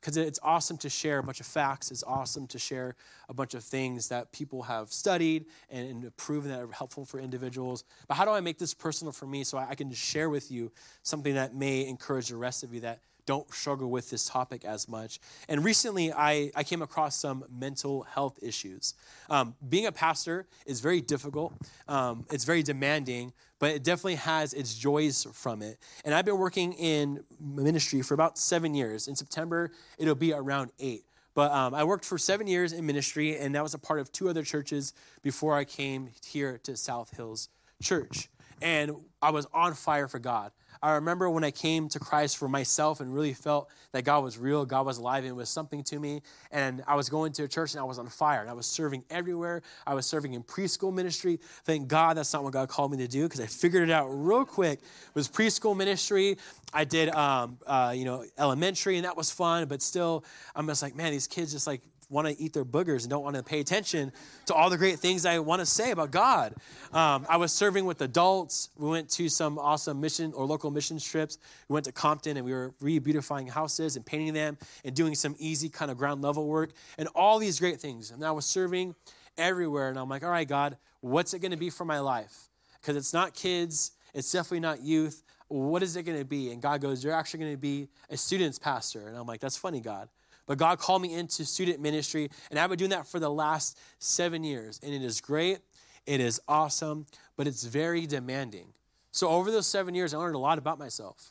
because 0.00 0.16
it's 0.16 0.38
awesome 0.42 0.78
to 0.78 0.88
share 0.88 1.18
a 1.18 1.22
bunch 1.22 1.40
of 1.40 1.46
facts. 1.46 1.90
It's 1.90 2.02
awesome 2.04 2.46
to 2.48 2.58
share 2.58 2.96
a 3.28 3.34
bunch 3.34 3.54
of 3.54 3.62
things 3.62 4.08
that 4.08 4.32
people 4.32 4.62
have 4.62 4.90
studied 4.92 5.46
and, 5.68 5.88
and, 6.04 6.16
proven 6.16 6.50
that 6.50 6.60
are 6.60 6.72
helpful 6.72 7.04
for 7.04 7.20
individuals. 7.20 7.84
But 8.08 8.14
how 8.14 8.24
do 8.24 8.30
I 8.30 8.40
make 8.40 8.58
this 8.58 8.72
personal 8.72 9.12
for 9.12 9.26
me 9.26 9.44
so 9.44 9.58
I 9.58 9.74
can 9.74 9.92
share 9.92 10.30
with 10.30 10.50
you 10.50 10.72
something 11.02 11.34
that 11.34 11.54
may 11.54 11.86
encourage 11.86 12.28
the 12.28 12.36
rest 12.36 12.64
of 12.64 12.72
you 12.72 12.80
that 12.80 13.00
don't 13.26 13.52
struggle 13.52 13.90
with 13.90 14.10
this 14.10 14.26
topic 14.26 14.64
as 14.64 14.88
much. 14.88 15.20
And 15.48 15.64
recently, 15.64 16.12
I, 16.12 16.50
I 16.54 16.62
came 16.64 16.82
across 16.82 17.16
some 17.16 17.44
mental 17.50 18.02
health 18.02 18.38
issues. 18.42 18.94
Um, 19.28 19.54
being 19.68 19.86
a 19.86 19.92
pastor 19.92 20.46
is 20.66 20.80
very 20.80 21.00
difficult, 21.00 21.52
um, 21.88 22.26
it's 22.30 22.44
very 22.44 22.62
demanding, 22.62 23.32
but 23.58 23.70
it 23.72 23.84
definitely 23.84 24.16
has 24.16 24.54
its 24.54 24.74
joys 24.74 25.26
from 25.32 25.62
it. 25.62 25.78
And 26.04 26.14
I've 26.14 26.24
been 26.24 26.38
working 26.38 26.72
in 26.74 27.22
ministry 27.40 28.02
for 28.02 28.14
about 28.14 28.38
seven 28.38 28.74
years. 28.74 29.08
In 29.08 29.16
September, 29.16 29.70
it'll 29.98 30.14
be 30.14 30.32
around 30.32 30.70
eight. 30.78 31.04
But 31.34 31.52
um, 31.52 31.74
I 31.74 31.84
worked 31.84 32.04
for 32.04 32.18
seven 32.18 32.46
years 32.46 32.72
in 32.72 32.84
ministry, 32.86 33.38
and 33.38 33.54
that 33.54 33.62
was 33.62 33.74
a 33.74 33.78
part 33.78 34.00
of 34.00 34.10
two 34.10 34.28
other 34.28 34.42
churches 34.42 34.92
before 35.22 35.54
I 35.54 35.64
came 35.64 36.10
here 36.26 36.58
to 36.64 36.76
South 36.76 37.16
Hills 37.16 37.48
Church. 37.82 38.28
And 38.60 38.92
I 39.22 39.30
was 39.30 39.46
on 39.52 39.74
fire 39.74 40.08
for 40.08 40.18
God. 40.18 40.52
I 40.82 40.92
remember 40.92 41.28
when 41.28 41.44
I 41.44 41.50
came 41.50 41.90
to 41.90 41.98
Christ 41.98 42.38
for 42.38 42.48
myself 42.48 43.00
and 43.00 43.14
really 43.14 43.34
felt 43.34 43.68
that 43.92 44.02
God 44.02 44.24
was 44.24 44.38
real, 44.38 44.64
God 44.64 44.86
was 44.86 44.96
alive, 44.96 45.24
and 45.24 45.30
it 45.30 45.36
was 45.36 45.50
something 45.50 45.84
to 45.84 45.98
me. 45.98 46.22
And 46.50 46.82
I 46.86 46.96
was 46.96 47.10
going 47.10 47.32
to 47.32 47.44
a 47.44 47.48
church 47.48 47.74
and 47.74 47.80
I 47.80 47.84
was 47.84 47.98
on 47.98 48.06
fire. 48.08 48.40
And 48.40 48.48
I 48.48 48.54
was 48.54 48.66
serving 48.66 49.04
everywhere. 49.10 49.60
I 49.86 49.92
was 49.92 50.06
serving 50.06 50.32
in 50.32 50.42
preschool 50.42 50.92
ministry. 50.92 51.38
Thank 51.64 51.88
God 51.88 52.16
that's 52.16 52.32
not 52.32 52.44
what 52.44 52.54
God 52.54 52.70
called 52.70 52.92
me 52.92 52.98
to 52.98 53.08
do 53.08 53.24
because 53.24 53.40
I 53.40 53.46
figured 53.46 53.88
it 53.88 53.92
out 53.92 54.06
real 54.06 54.46
quick. 54.46 54.80
It 54.80 55.14
was 55.14 55.28
preschool 55.28 55.76
ministry. 55.76 56.38
I 56.72 56.84
did, 56.84 57.10
um, 57.10 57.58
uh, 57.66 57.92
you 57.94 58.06
know, 58.06 58.24
elementary, 58.38 58.96
and 58.96 59.04
that 59.04 59.16
was 59.18 59.30
fun. 59.30 59.66
But 59.68 59.82
still, 59.82 60.24
I'm 60.56 60.66
just 60.66 60.82
like, 60.82 60.94
man, 60.94 61.12
these 61.12 61.26
kids 61.26 61.52
just 61.52 61.66
like 61.66 61.82
want 62.10 62.26
to 62.26 62.38
eat 62.38 62.52
their 62.52 62.64
boogers 62.64 63.02
and 63.02 63.10
don't 63.10 63.22
want 63.22 63.36
to 63.36 63.42
pay 63.42 63.60
attention 63.60 64.12
to 64.46 64.54
all 64.54 64.68
the 64.68 64.76
great 64.76 64.98
things 64.98 65.24
I 65.24 65.38
want 65.38 65.60
to 65.60 65.66
say 65.66 65.92
about 65.92 66.10
God. 66.10 66.54
Um, 66.92 67.24
I 67.28 67.36
was 67.36 67.52
serving 67.52 67.86
with 67.86 68.02
adults. 68.02 68.68
We 68.76 68.90
went 68.90 69.08
to 69.10 69.28
some 69.28 69.58
awesome 69.58 70.00
mission 70.00 70.32
or 70.34 70.44
local 70.44 70.70
mission 70.70 70.98
trips. 70.98 71.38
We 71.68 71.74
went 71.74 71.86
to 71.86 71.92
Compton 71.92 72.36
and 72.36 72.44
we 72.44 72.52
were 72.52 72.74
re-beautifying 72.80 73.46
houses 73.46 73.96
and 73.96 74.04
painting 74.04 74.34
them 74.34 74.58
and 74.84 74.94
doing 74.94 75.14
some 75.14 75.36
easy 75.38 75.68
kind 75.68 75.90
of 75.90 75.96
ground 75.96 76.20
level 76.20 76.46
work 76.46 76.72
and 76.98 77.08
all 77.14 77.38
these 77.38 77.60
great 77.60 77.80
things. 77.80 78.10
And 78.10 78.24
I 78.24 78.32
was 78.32 78.44
serving 78.44 78.94
everywhere. 79.38 79.88
And 79.88 79.98
I'm 79.98 80.08
like, 80.08 80.24
all 80.24 80.30
right, 80.30 80.48
God, 80.48 80.76
what's 81.00 81.32
it 81.32 81.38
going 81.38 81.52
to 81.52 81.56
be 81.56 81.70
for 81.70 81.84
my 81.84 82.00
life? 82.00 82.48
Because 82.80 82.96
it's 82.96 83.12
not 83.12 83.34
kids, 83.34 83.92
it's 84.14 84.30
definitely 84.32 84.60
not 84.60 84.82
youth. 84.82 85.22
What 85.48 85.82
is 85.82 85.96
it 85.96 86.04
going 86.04 86.18
to 86.18 86.24
be? 86.24 86.52
And 86.52 86.62
God 86.62 86.80
goes, 86.80 87.02
You're 87.02 87.12
actually 87.12 87.40
going 87.40 87.52
to 87.52 87.58
be 87.58 87.88
a 88.08 88.16
student's 88.16 88.58
pastor. 88.58 89.08
And 89.08 89.16
I'm 89.16 89.26
like, 89.26 89.40
That's 89.40 89.56
funny, 89.56 89.80
God. 89.80 90.08
But 90.50 90.58
God 90.58 90.80
called 90.80 91.00
me 91.00 91.14
into 91.14 91.44
student 91.44 91.78
ministry, 91.78 92.28
and 92.50 92.58
I've 92.58 92.70
been 92.70 92.78
doing 92.78 92.90
that 92.90 93.06
for 93.06 93.20
the 93.20 93.30
last 93.30 93.78
seven 94.00 94.42
years. 94.42 94.80
And 94.82 94.92
it 94.92 95.00
is 95.00 95.20
great, 95.20 95.60
it 96.06 96.18
is 96.20 96.40
awesome, 96.48 97.06
but 97.36 97.46
it's 97.46 97.62
very 97.62 98.04
demanding. 98.04 98.72
So, 99.12 99.28
over 99.28 99.52
those 99.52 99.68
seven 99.68 99.94
years, 99.94 100.12
I 100.12 100.18
learned 100.18 100.34
a 100.34 100.40
lot 100.40 100.58
about 100.58 100.76
myself. 100.76 101.30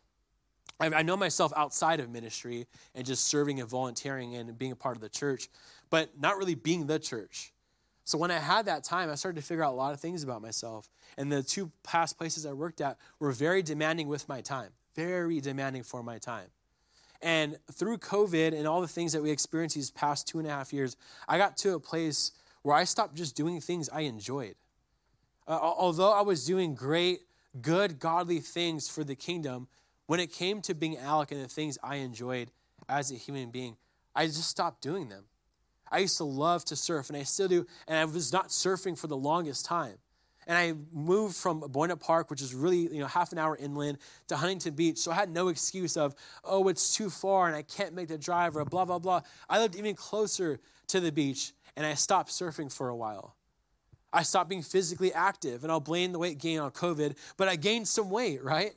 I 0.80 1.04
know 1.04 1.18
myself 1.18 1.52
outside 1.58 2.00
of 2.00 2.10
ministry 2.10 2.66
and 2.96 3.06
just 3.06 3.26
serving 3.26 3.60
and 3.60 3.68
volunteering 3.68 4.38
and 4.38 4.58
being 4.58 4.72
a 4.72 4.78
part 4.78 4.96
of 4.96 5.02
the 5.02 5.10
church, 5.10 5.50
but 5.90 6.18
not 6.18 6.38
really 6.38 6.56
being 6.56 6.88
the 6.88 6.98
church. 6.98 7.52
So 8.06 8.18
when 8.18 8.32
I 8.32 8.40
had 8.40 8.68
that 8.68 8.86
time, 8.86 9.10
I 9.10 9.16
started 9.16 9.42
to 9.42 9.46
figure 9.46 9.66
out 9.66 9.74
a 9.74 9.76
lot 9.76 9.94
of 9.94 10.00
things 10.00 10.24
about 10.24 10.42
myself. 10.42 10.90
And 11.18 11.30
the 11.30 11.44
two 11.44 11.74
past 11.84 12.18
places 12.18 12.46
I 12.46 12.54
worked 12.54 12.80
at 12.80 12.98
were 13.20 13.34
very 13.34 13.64
demanding 13.64 14.08
with 14.08 14.30
my 14.30 14.40
time, 14.40 14.70
very 14.96 15.42
demanding 15.42 15.84
for 15.84 16.04
my 16.04 16.20
time. 16.20 16.48
And 17.22 17.58
through 17.72 17.98
COVID 17.98 18.58
and 18.58 18.66
all 18.66 18.82
the 18.82 18.88
things 18.88 19.12
that 19.14 19.22
we 19.22 19.32
experienced 19.32 19.76
these 19.76 19.92
past 19.92 20.28
two 20.28 20.40
and 20.40 20.48
a 20.48 20.52
half 20.52 20.72
years, 20.72 20.96
I 21.28 21.38
got 21.38 21.58
to 21.58 21.74
a 21.74 21.80
place 21.80 22.32
where 22.62 22.76
I 22.76 22.86
stopped 22.86 23.16
just 23.16 23.36
doing 23.36 23.60
things 23.60 23.90
I 23.90 24.02
enjoyed. 24.02 24.56
Uh, 25.48 25.60
although 25.60 26.14
I 26.14 26.22
was 26.22 26.46
doing 26.46 26.76
great, 26.76 27.22
good, 27.62 28.00
godly 28.00 28.40
things 28.40 28.88
for 28.88 29.04
the 29.04 29.16
kingdom, 29.16 29.68
when 30.06 30.20
it 30.20 30.32
came 30.32 30.62
to 30.62 30.74
being 30.74 30.98
Alec 30.98 31.32
and 31.32 31.44
the 31.44 31.48
things 31.48 31.78
I 31.84 31.98
enjoyed 31.98 32.52
as 32.88 33.12
a 33.12 33.16
human 33.16 33.50
being, 33.50 33.78
I 34.16 34.26
just 34.26 34.50
stopped 34.50 34.82
doing 34.82 35.10
them. 35.10 35.26
I 35.92 36.00
used 36.00 36.18
to 36.18 36.24
love 36.24 36.66
to 36.66 36.76
surf, 36.76 37.10
and 37.10 37.18
I 37.18 37.24
still 37.24 37.48
do, 37.48 37.66
and 37.88 37.98
I 37.98 38.06
was 38.06 38.32
not 38.32 38.50
surfing 38.50 38.98
for 38.98 39.08
the 39.08 39.18
longest 39.18 39.66
time. 39.66 39.98
And 40.48 40.58
I 40.58 40.74
moved 40.92 41.36
from 41.36 41.60
Buena 41.60 41.96
Park, 41.96 42.30
which 42.30 42.42
is 42.42 42.56
really, 42.56 42.94
you 42.94 43.00
know, 43.00 43.08
half 43.08 43.32
an 43.32 43.38
hour 43.38 43.56
inland, 43.56 44.00
to 44.28 44.38
Huntington 44.38 44.74
Beach. 44.74 44.98
So 44.98 45.12
I 45.12 45.16
had 45.16 45.30
no 45.30 45.50
excuse 45.50 45.96
of, 45.96 46.16
oh, 46.44 46.68
it's 46.70 46.96
too 46.96 47.10
far 47.10 47.48
and 47.48 47.56
I 47.56 47.62
can't 47.62 47.94
make 47.94 48.08
the 48.08 48.18
drive 48.18 48.56
or 48.58 48.66
blah, 48.66 48.86
blah, 48.86 49.00
blah. 49.00 49.22
I 49.50 49.60
lived 49.60 49.76
even 49.76 49.96
closer 49.96 50.60
to 50.88 51.00
the 51.00 51.12
beach 51.12 51.54
and 51.76 51.86
I 51.86 51.94
stopped 51.94 52.32
surfing 52.32 52.74
for 52.74 52.90
a 52.90 52.96
while. 52.96 53.36
I 54.12 54.24
stopped 54.24 54.50
being 54.50 54.64
physically 54.64 55.14
active, 55.14 55.64
and 55.64 55.72
I'll 55.72 55.80
blame 55.80 56.12
the 56.12 56.20
weight 56.20 56.40
gain 56.40 56.60
on 56.60 56.72
COVID, 56.72 57.16
but 57.38 57.48
I 57.48 57.56
gained 57.56 57.88
some 57.88 58.10
weight, 58.10 58.44
right? 58.44 58.74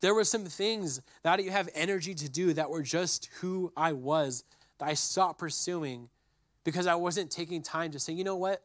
There 0.00 0.14
were 0.14 0.24
some 0.24 0.44
things 0.44 1.00
that 1.22 1.42
you 1.42 1.50
have 1.50 1.68
energy 1.74 2.14
to 2.14 2.28
do 2.28 2.52
that 2.54 2.70
were 2.70 2.82
just 2.82 3.30
who 3.40 3.72
I 3.76 3.92
was 3.92 4.44
that 4.78 4.88
I 4.88 4.94
stopped 4.94 5.38
pursuing 5.38 6.08
because 6.64 6.86
I 6.86 6.96
wasn't 6.96 7.30
taking 7.30 7.62
time 7.62 7.92
to 7.92 7.98
say, 7.98 8.12
you 8.12 8.24
know 8.24 8.36
what? 8.36 8.62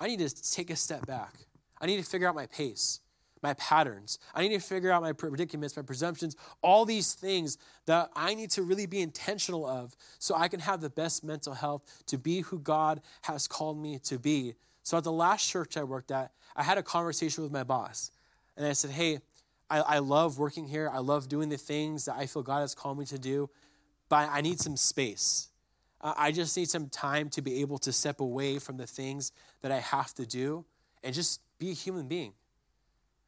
I 0.00 0.06
need 0.06 0.20
to 0.20 0.50
take 0.52 0.70
a 0.70 0.76
step 0.76 1.06
back. 1.06 1.34
I 1.80 1.86
need 1.86 1.96
to 1.96 2.02
figure 2.02 2.28
out 2.28 2.34
my 2.34 2.46
pace, 2.46 3.00
my 3.42 3.54
patterns. 3.54 4.18
I 4.34 4.42
need 4.42 4.54
to 4.54 4.60
figure 4.60 4.90
out 4.90 5.02
my 5.02 5.12
predicaments, 5.12 5.76
my 5.76 5.82
presumptions, 5.82 6.36
all 6.62 6.84
these 6.84 7.14
things 7.14 7.58
that 7.86 8.10
I 8.14 8.34
need 8.34 8.50
to 8.50 8.62
really 8.62 8.86
be 8.86 9.00
intentional 9.00 9.66
of 9.66 9.96
so 10.18 10.34
I 10.34 10.48
can 10.48 10.60
have 10.60 10.80
the 10.80 10.90
best 10.90 11.24
mental 11.24 11.54
health 11.54 11.82
to 12.06 12.18
be 12.18 12.40
who 12.40 12.58
God 12.58 13.00
has 13.22 13.46
called 13.48 13.80
me 13.80 13.98
to 14.04 14.18
be. 14.18 14.54
So 14.82 14.96
at 14.96 15.04
the 15.04 15.12
last 15.12 15.48
church 15.48 15.76
I 15.76 15.84
worked 15.84 16.10
at, 16.10 16.32
I 16.56 16.62
had 16.62 16.78
a 16.78 16.82
conversation 16.82 17.42
with 17.42 17.52
my 17.52 17.64
boss. 17.64 18.10
And 18.56 18.66
I 18.66 18.72
said, 18.72 18.90
Hey, 18.90 19.20
I, 19.70 19.80
I 19.80 19.98
love 19.98 20.38
working 20.38 20.66
here. 20.66 20.90
I 20.92 20.98
love 20.98 21.28
doing 21.28 21.48
the 21.48 21.56
things 21.56 22.06
that 22.06 22.16
I 22.16 22.26
feel 22.26 22.42
God 22.42 22.60
has 22.60 22.74
called 22.74 22.98
me 22.98 23.04
to 23.06 23.18
do, 23.18 23.50
but 24.08 24.28
I 24.32 24.40
need 24.40 24.60
some 24.60 24.76
space. 24.76 25.48
Uh, 26.00 26.14
I 26.16 26.32
just 26.32 26.56
need 26.56 26.68
some 26.68 26.88
time 26.88 27.28
to 27.30 27.42
be 27.42 27.60
able 27.60 27.78
to 27.78 27.92
step 27.92 28.20
away 28.20 28.58
from 28.58 28.76
the 28.76 28.86
things 28.86 29.32
that 29.62 29.72
I 29.72 29.78
have 29.78 30.14
to 30.14 30.26
do 30.26 30.64
and 31.02 31.14
just 31.14 31.40
be 31.58 31.70
a 31.70 31.74
human 31.74 32.06
being. 32.06 32.32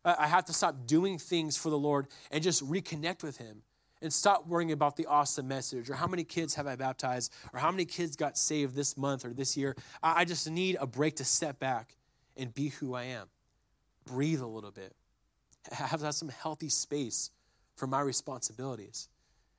I 0.05 0.29
have 0.29 0.47
to 0.47 0.55
stop 0.55 0.87
doing 0.87 1.19
things 1.19 1.59
for 1.59 1.69
the 1.69 1.79
Lord 1.79 2.09
and 2.31 2.43
just 2.43 2.67
reconnect 2.67 3.23
with 3.23 3.37
Him 3.37 3.63
and 4.01 4.11
stop 4.11 4.47
worrying 4.47 4.73
about 4.73 4.97
the 4.97 5.05
awesome 5.07 5.47
message 5.47 5.91
or 5.91 5.95
how 5.95 6.07
many 6.07 6.25
kids 6.25 6.55
have 6.55 6.67
I 6.67 6.77
baptized 6.77 7.33
or 7.53 7.61
how 7.61 7.71
many 7.71 7.85
kids 7.85 8.17
got 8.17 8.39
saved 8.39 8.75
this 8.75 8.97
month 8.97 9.27
or 9.27 9.35
this 9.35 9.59
year. 9.59 9.77
I 10.03 10.25
just 10.25 10.49
need 10.51 10.79
a 10.81 10.87
break 10.87 11.17
to 11.17 11.25
step 11.25 11.59
back 11.59 11.97
and 12.35 12.55
be 12.55 12.69
who 12.69 12.95
I 12.95 13.05
am. 13.05 13.27
Breathe 14.07 14.41
a 14.41 14.47
little 14.47 14.71
bit. 14.71 14.95
Have 15.71 16.03
some 16.15 16.31
healthy 16.31 16.71
space 16.71 17.31
for 17.77 17.87
my 17.87 18.01
responsibilities. 18.01 19.09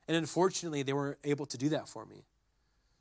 And 0.07 0.17
unfortunately, 0.17 0.81
they 0.81 0.93
weren't 0.93 1.19
able 1.23 1.45
to 1.45 1.57
do 1.57 1.69
that 1.69 1.87
for 1.87 2.05
me. 2.05 2.25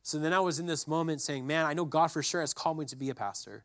So 0.03 0.19
then 0.19 0.33
I 0.33 0.41
was 0.41 0.59
in 0.59 0.67
this 0.67 0.89
moment 0.89 1.21
saying, 1.21 1.47
man, 1.47 1.67
I 1.67 1.75
know 1.75 1.85
God 1.85 2.11
for 2.11 2.23
sure 2.23 2.41
has 2.41 2.55
called 2.55 2.79
me 2.79 2.87
to 2.87 2.97
be 2.97 3.11
a 3.11 3.15
pastor. 3.15 3.65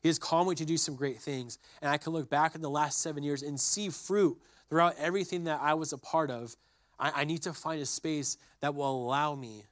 He 0.00 0.08
has 0.08 0.18
called 0.18 0.48
me 0.48 0.54
to 0.54 0.64
do 0.64 0.76
some 0.76 0.94
great 0.94 1.20
things. 1.20 1.58
And 1.82 1.90
I 1.90 1.98
can 1.98 2.12
look 2.12 2.30
back 2.30 2.54
in 2.54 2.62
the 2.62 2.70
last 2.70 3.00
seven 3.00 3.22
years 3.22 3.42
and 3.42 3.58
see 3.58 3.90
fruit 3.90 4.38
throughout 4.68 4.94
everything 4.98 5.44
that 5.44 5.60
I 5.60 5.74
was 5.74 5.92
a 5.92 5.98
part 5.98 6.30
of. 6.30 6.56
I, 6.98 7.22
I 7.22 7.24
need 7.24 7.42
to 7.42 7.52
find 7.52 7.80
a 7.80 7.86
space 7.86 8.38
that 8.60 8.74
will 8.74 8.90
allow 8.90 9.34
me 9.34 9.64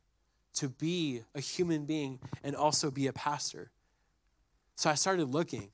to 0.54 0.68
be 0.68 1.22
a 1.34 1.40
human 1.40 1.84
being 1.84 2.20
and 2.42 2.54
also 2.54 2.90
be 2.90 3.06
a 3.06 3.12
pastor. 3.12 3.70
So 4.76 4.90
I 4.90 4.94
started 4.94 5.28
looking 5.30 5.70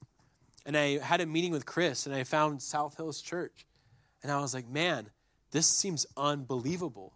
and 0.66 0.77
I 0.77 0.99
had 0.99 1.21
a 1.21 1.27
meeting 1.27 1.53
with 1.53 1.66
Chris 1.66 2.07
and 2.07 2.14
I 2.14 2.25
found 2.25 2.62
South 2.62 2.97
Hills 2.97 3.21
Church. 3.21 3.66
And 4.23 4.31
I 4.31 4.40
was 4.40 4.55
like, 4.55 4.69
man, 4.69 5.09
this 5.51 5.66
seems 5.66 6.07
unbelievable. 6.16 7.14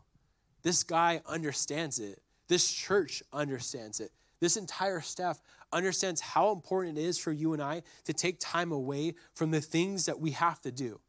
This 0.62 0.82
guy 0.82 1.20
understands 1.26 1.98
it. 1.98 2.20
This 2.48 2.70
church 2.72 3.22
understands 3.32 4.00
it. 4.00 4.10
This 4.40 4.56
entire 4.56 5.00
staff 5.00 5.40
understands 5.72 6.20
how 6.20 6.52
important 6.52 6.98
it 6.98 7.02
is 7.02 7.18
for 7.18 7.32
you 7.32 7.52
and 7.52 7.62
I 7.62 7.82
to 8.04 8.12
take 8.12 8.36
time 8.38 8.72
away 8.72 9.14
from 9.34 9.50
the 9.50 9.60
things 9.60 10.06
that 10.06 10.20
we 10.20 10.32
have 10.32 10.60
to 10.62 10.70
do. 10.70 11.00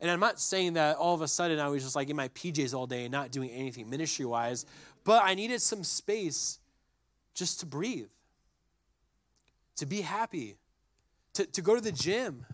And 0.00 0.10
I'm 0.10 0.20
not 0.20 0.38
saying 0.38 0.74
that 0.74 0.96
all 0.96 1.14
of 1.14 1.22
a 1.22 1.28
sudden 1.28 1.58
I 1.58 1.68
was 1.68 1.82
just 1.82 1.96
like 1.96 2.08
in 2.08 2.16
my 2.16 2.28
PJs 2.28 2.72
all 2.72 2.86
day 2.86 3.04
and 3.04 3.12
not 3.12 3.30
doing 3.30 3.50
anything 3.50 3.90
ministry 3.90 4.24
wise, 4.24 4.64
but 5.04 5.22
I 5.24 5.34
needed 5.34 5.60
some 5.60 5.82
space 5.82 6.60
just 7.34 7.60
to 7.60 7.66
breathe, 7.66 8.08
to 9.76 9.86
be 9.86 10.00
happy, 10.00 10.56
to, 11.34 11.46
to 11.46 11.62
go 11.62 11.74
to 11.74 11.80
the 11.80 11.92
gym, 11.92 12.46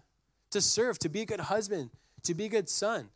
to 0.51 0.61
serve, 0.61 0.99
to 1.01 1.09
be 1.09 1.23
a 1.23 1.27
good 1.27 1.41
husband, 1.41 1.91
to 2.23 2.35
be 2.35 2.47
a 2.47 2.49
good 2.49 2.69
son. 2.69 3.09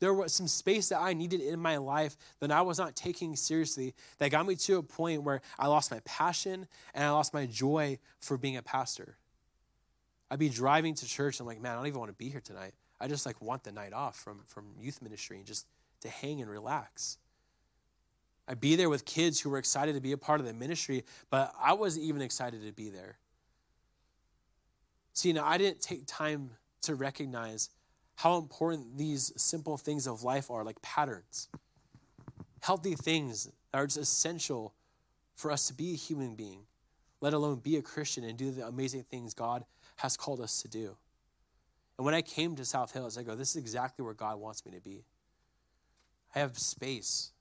There 0.00 0.14
was 0.14 0.32
some 0.32 0.48
space 0.48 0.88
that 0.88 1.00
I 1.00 1.12
needed 1.12 1.40
in 1.40 1.60
my 1.60 1.76
life 1.76 2.16
that 2.40 2.50
I 2.50 2.62
was 2.62 2.78
not 2.78 2.96
taking 2.96 3.36
seriously 3.36 3.94
that 4.18 4.30
got 4.30 4.46
me 4.46 4.56
to 4.56 4.78
a 4.78 4.82
point 4.82 5.22
where 5.22 5.42
I 5.58 5.66
lost 5.68 5.90
my 5.90 6.00
passion 6.04 6.66
and 6.94 7.04
I 7.04 7.10
lost 7.10 7.34
my 7.34 7.46
joy 7.46 7.98
for 8.18 8.38
being 8.38 8.56
a 8.56 8.62
pastor. 8.62 9.16
I'd 10.30 10.38
be 10.38 10.48
driving 10.48 10.94
to 10.94 11.06
church 11.06 11.38
and 11.38 11.44
I'm 11.44 11.48
like, 11.48 11.60
man, 11.60 11.72
I 11.72 11.74
don't 11.76 11.86
even 11.86 12.00
want 12.00 12.10
to 12.10 12.16
be 12.16 12.30
here 12.30 12.40
tonight. 12.40 12.72
I 12.98 13.08
just 13.08 13.26
like 13.26 13.40
want 13.42 13.62
the 13.62 13.72
night 13.72 13.92
off 13.92 14.16
from, 14.16 14.40
from 14.46 14.66
youth 14.78 15.02
ministry 15.02 15.36
and 15.36 15.46
just 15.46 15.66
to 16.00 16.08
hang 16.08 16.40
and 16.40 16.50
relax. 16.50 17.18
I'd 18.48 18.60
be 18.60 18.76
there 18.76 18.88
with 18.88 19.04
kids 19.04 19.40
who 19.40 19.50
were 19.50 19.58
excited 19.58 19.94
to 19.94 20.00
be 20.00 20.12
a 20.12 20.18
part 20.18 20.40
of 20.40 20.46
the 20.46 20.54
ministry, 20.54 21.04
but 21.28 21.52
I 21.62 21.74
wasn't 21.74 22.06
even 22.06 22.22
excited 22.22 22.64
to 22.64 22.72
be 22.72 22.90
there. 22.90 23.18
See, 25.12 25.32
now 25.32 25.44
I 25.44 25.58
didn't 25.58 25.80
take 25.80 26.04
time 26.06 26.50
to 26.82 26.94
recognize 26.94 27.68
how 28.20 28.36
important 28.36 28.98
these 28.98 29.32
simple 29.36 29.78
things 29.78 30.06
of 30.06 30.22
life 30.22 30.50
are, 30.50 30.62
like 30.62 30.82
patterns, 30.82 31.48
healthy 32.60 32.94
things 32.94 33.48
that 33.72 33.78
are 33.78 33.86
just 33.86 33.96
essential 33.96 34.74
for 35.36 35.50
us 35.50 35.68
to 35.68 35.72
be 35.72 35.94
a 35.94 35.96
human 35.96 36.34
being, 36.34 36.60
let 37.22 37.32
alone 37.32 37.60
be 37.60 37.78
a 37.78 37.82
Christian 37.82 38.22
and 38.24 38.36
do 38.36 38.50
the 38.50 38.66
amazing 38.66 39.04
things 39.04 39.32
God 39.32 39.64
has 39.96 40.18
called 40.18 40.38
us 40.38 40.60
to 40.60 40.68
do. 40.68 40.98
And 41.96 42.04
when 42.04 42.12
I 42.12 42.20
came 42.20 42.56
to 42.56 42.64
South 42.66 42.92
Hills, 42.92 43.16
I 43.16 43.22
go, 43.22 43.34
this 43.34 43.52
is 43.52 43.56
exactly 43.56 44.04
where 44.04 44.12
God 44.12 44.38
wants 44.38 44.66
me 44.66 44.72
to 44.72 44.80
be. 44.82 45.06
I 46.34 46.40
have 46.40 46.58
space. 46.58 47.32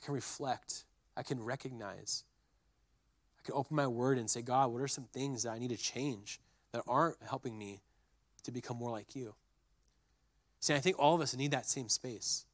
I 0.00 0.06
can 0.06 0.14
reflect. 0.14 0.84
I 1.18 1.22
can 1.22 1.38
recognize. 1.44 2.24
I 3.38 3.44
can 3.44 3.54
open 3.54 3.76
my 3.76 3.88
word 3.88 4.16
and 4.16 4.30
say, 4.30 4.40
God, 4.40 4.72
what 4.72 4.80
are 4.80 4.88
some 4.88 5.08
things 5.12 5.42
that 5.42 5.50
I 5.50 5.58
need 5.58 5.68
to 5.68 5.76
change 5.76 6.40
that 6.72 6.82
aren't 6.88 7.22
helping 7.28 7.58
me 7.58 7.82
to 8.44 8.50
become 8.50 8.78
more 8.78 8.90
like 8.90 9.14
you? 9.14 9.34
See, 10.62 10.74
I 10.74 10.78
think 10.78 10.96
all 10.96 11.16
of 11.16 11.20
us 11.20 11.36
need 11.36 11.50
that 11.50 11.66
same 11.66 11.88
space. 11.88 12.46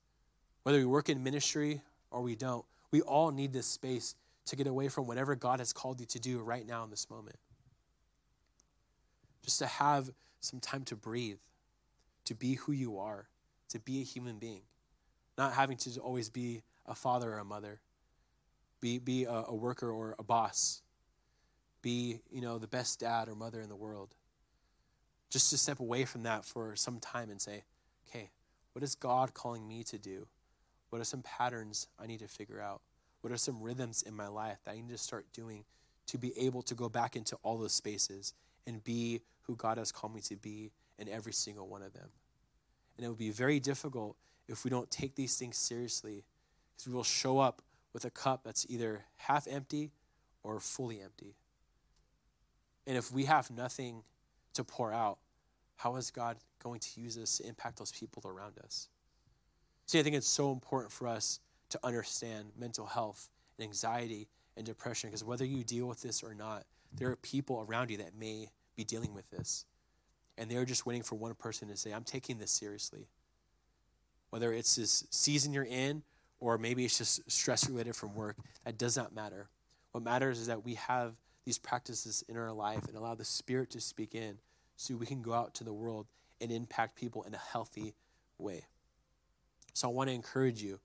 Whether 0.62 0.78
we 0.78 0.86
work 0.86 1.10
in 1.10 1.22
ministry 1.22 1.82
or 2.10 2.22
we 2.22 2.36
don't, 2.36 2.64
we 2.90 3.02
all 3.02 3.30
need 3.30 3.52
this 3.52 3.66
space 3.66 4.14
to 4.46 4.56
get 4.56 4.66
away 4.66 4.88
from 4.88 5.06
whatever 5.06 5.34
God 5.34 5.58
has 5.58 5.74
called 5.74 6.00
you 6.00 6.06
to 6.06 6.18
do 6.18 6.38
right 6.38 6.66
now 6.66 6.82
in 6.84 6.88
this 6.90 7.10
moment. 7.10 7.36
Just 9.44 9.58
to 9.58 9.66
have 9.66 10.10
some 10.40 10.58
time 10.58 10.84
to 10.84 10.96
breathe, 10.96 11.36
to 12.24 12.34
be 12.34 12.54
who 12.54 12.72
you 12.72 12.98
are, 12.98 13.28
to 13.68 13.78
be 13.78 14.00
a 14.00 14.04
human 14.04 14.38
being, 14.38 14.62
not 15.36 15.52
having 15.52 15.76
to 15.76 16.00
always 16.00 16.30
be 16.30 16.62
a 16.86 16.94
father 16.94 17.34
or 17.34 17.38
a 17.38 17.44
mother, 17.44 17.78
be, 18.80 18.98
be 18.98 19.24
a, 19.24 19.44
a 19.48 19.54
worker 19.54 19.90
or 19.90 20.14
a 20.18 20.22
boss, 20.22 20.80
be, 21.82 22.20
you 22.30 22.40
know, 22.40 22.56
the 22.56 22.68
best 22.68 23.00
dad 23.00 23.28
or 23.28 23.34
mother 23.34 23.60
in 23.60 23.68
the 23.68 23.76
world. 23.76 24.14
Just 25.28 25.50
to 25.50 25.58
step 25.58 25.78
away 25.78 26.06
from 26.06 26.22
that 26.22 26.46
for 26.46 26.74
some 26.74 27.00
time 27.00 27.28
and 27.28 27.38
say, 27.38 27.64
okay, 28.08 28.30
what 28.72 28.82
is 28.82 28.94
God 28.94 29.34
calling 29.34 29.66
me 29.66 29.82
to 29.84 29.98
do? 29.98 30.26
What 30.90 31.00
are 31.00 31.04
some 31.04 31.22
patterns 31.22 31.88
I 31.98 32.06
need 32.06 32.20
to 32.20 32.28
figure 32.28 32.60
out? 32.60 32.80
What 33.20 33.32
are 33.32 33.36
some 33.36 33.60
rhythms 33.60 34.02
in 34.02 34.14
my 34.14 34.28
life 34.28 34.58
that 34.64 34.72
I 34.72 34.76
need 34.76 34.90
to 34.90 34.98
start 34.98 35.26
doing 35.32 35.64
to 36.06 36.18
be 36.18 36.32
able 36.38 36.62
to 36.62 36.74
go 36.74 36.88
back 36.88 37.16
into 37.16 37.36
all 37.42 37.58
those 37.58 37.74
spaces 37.74 38.32
and 38.66 38.82
be 38.82 39.20
who 39.42 39.56
God 39.56 39.78
has 39.78 39.92
called 39.92 40.14
me 40.14 40.20
to 40.22 40.36
be 40.36 40.70
in 40.98 41.08
every 41.08 41.32
single 41.32 41.68
one 41.68 41.82
of 41.82 41.92
them? 41.92 42.08
And 42.96 43.04
it 43.04 43.08
would 43.08 43.18
be 43.18 43.30
very 43.30 43.60
difficult 43.60 44.16
if 44.48 44.64
we 44.64 44.70
don't 44.70 44.90
take 44.90 45.14
these 45.14 45.36
things 45.36 45.56
seriously 45.56 46.24
because 46.76 46.88
we 46.88 46.94
will 46.94 47.04
show 47.04 47.38
up 47.38 47.62
with 47.92 48.04
a 48.04 48.10
cup 48.10 48.42
that's 48.44 48.66
either 48.68 49.04
half 49.16 49.46
empty 49.48 49.90
or 50.42 50.60
fully 50.60 51.00
empty. 51.00 51.34
And 52.86 52.96
if 52.96 53.12
we 53.12 53.24
have 53.24 53.50
nothing 53.50 54.02
to 54.54 54.64
pour 54.64 54.92
out, 54.92 55.18
how 55.78 55.94
is 55.94 56.10
God 56.10 56.36
going 56.62 56.80
to 56.80 57.00
use 57.00 57.16
us 57.16 57.38
to 57.38 57.46
impact 57.46 57.78
those 57.78 57.92
people 57.92 58.22
around 58.26 58.58
us? 58.64 58.88
See, 59.86 60.00
I 60.00 60.02
think 60.02 60.16
it's 60.16 60.28
so 60.28 60.52
important 60.52 60.92
for 60.92 61.06
us 61.06 61.38
to 61.70 61.78
understand 61.84 62.50
mental 62.58 62.84
health 62.84 63.30
and 63.56 63.64
anxiety 63.64 64.28
and 64.56 64.66
depression 64.66 65.08
because 65.08 65.22
whether 65.22 65.44
you 65.44 65.62
deal 65.62 65.86
with 65.86 66.02
this 66.02 66.22
or 66.22 66.34
not, 66.34 66.64
there 66.96 67.08
are 67.08 67.16
people 67.16 67.64
around 67.66 67.90
you 67.90 67.98
that 67.98 68.18
may 68.18 68.50
be 68.76 68.82
dealing 68.82 69.14
with 69.14 69.30
this. 69.30 69.64
And 70.36 70.50
they're 70.50 70.64
just 70.64 70.84
waiting 70.84 71.04
for 71.04 71.14
one 71.14 71.34
person 71.34 71.68
to 71.68 71.76
say, 71.76 71.92
I'm 71.92 72.04
taking 72.04 72.38
this 72.38 72.50
seriously. 72.50 73.06
Whether 74.30 74.52
it's 74.52 74.74
this 74.74 75.06
season 75.10 75.52
you're 75.52 75.64
in 75.64 76.02
or 76.40 76.58
maybe 76.58 76.84
it's 76.84 76.98
just 76.98 77.30
stress 77.30 77.68
related 77.68 77.94
from 77.94 78.16
work, 78.16 78.36
that 78.64 78.78
does 78.78 78.96
not 78.96 79.14
matter. 79.14 79.48
What 79.92 80.02
matters 80.02 80.40
is 80.40 80.48
that 80.48 80.64
we 80.64 80.74
have 80.74 81.14
these 81.44 81.58
practices 81.58 82.24
in 82.28 82.36
our 82.36 82.52
life 82.52 82.86
and 82.88 82.96
allow 82.96 83.14
the 83.14 83.24
Spirit 83.24 83.70
to 83.70 83.80
speak 83.80 84.16
in 84.16 84.38
so 84.78 84.94
we 84.94 85.06
can 85.06 85.22
go 85.22 85.34
out 85.34 85.54
to 85.54 85.64
the 85.64 85.72
world 85.72 86.06
and 86.40 86.52
impact 86.52 86.94
people 86.94 87.24
in 87.24 87.34
a 87.34 87.38
healthy 87.38 87.94
way. 88.38 88.64
So 89.74 89.88
I 89.88 89.92
want 89.92 90.08
to 90.08 90.14
encourage 90.14 90.62
you 90.62 90.78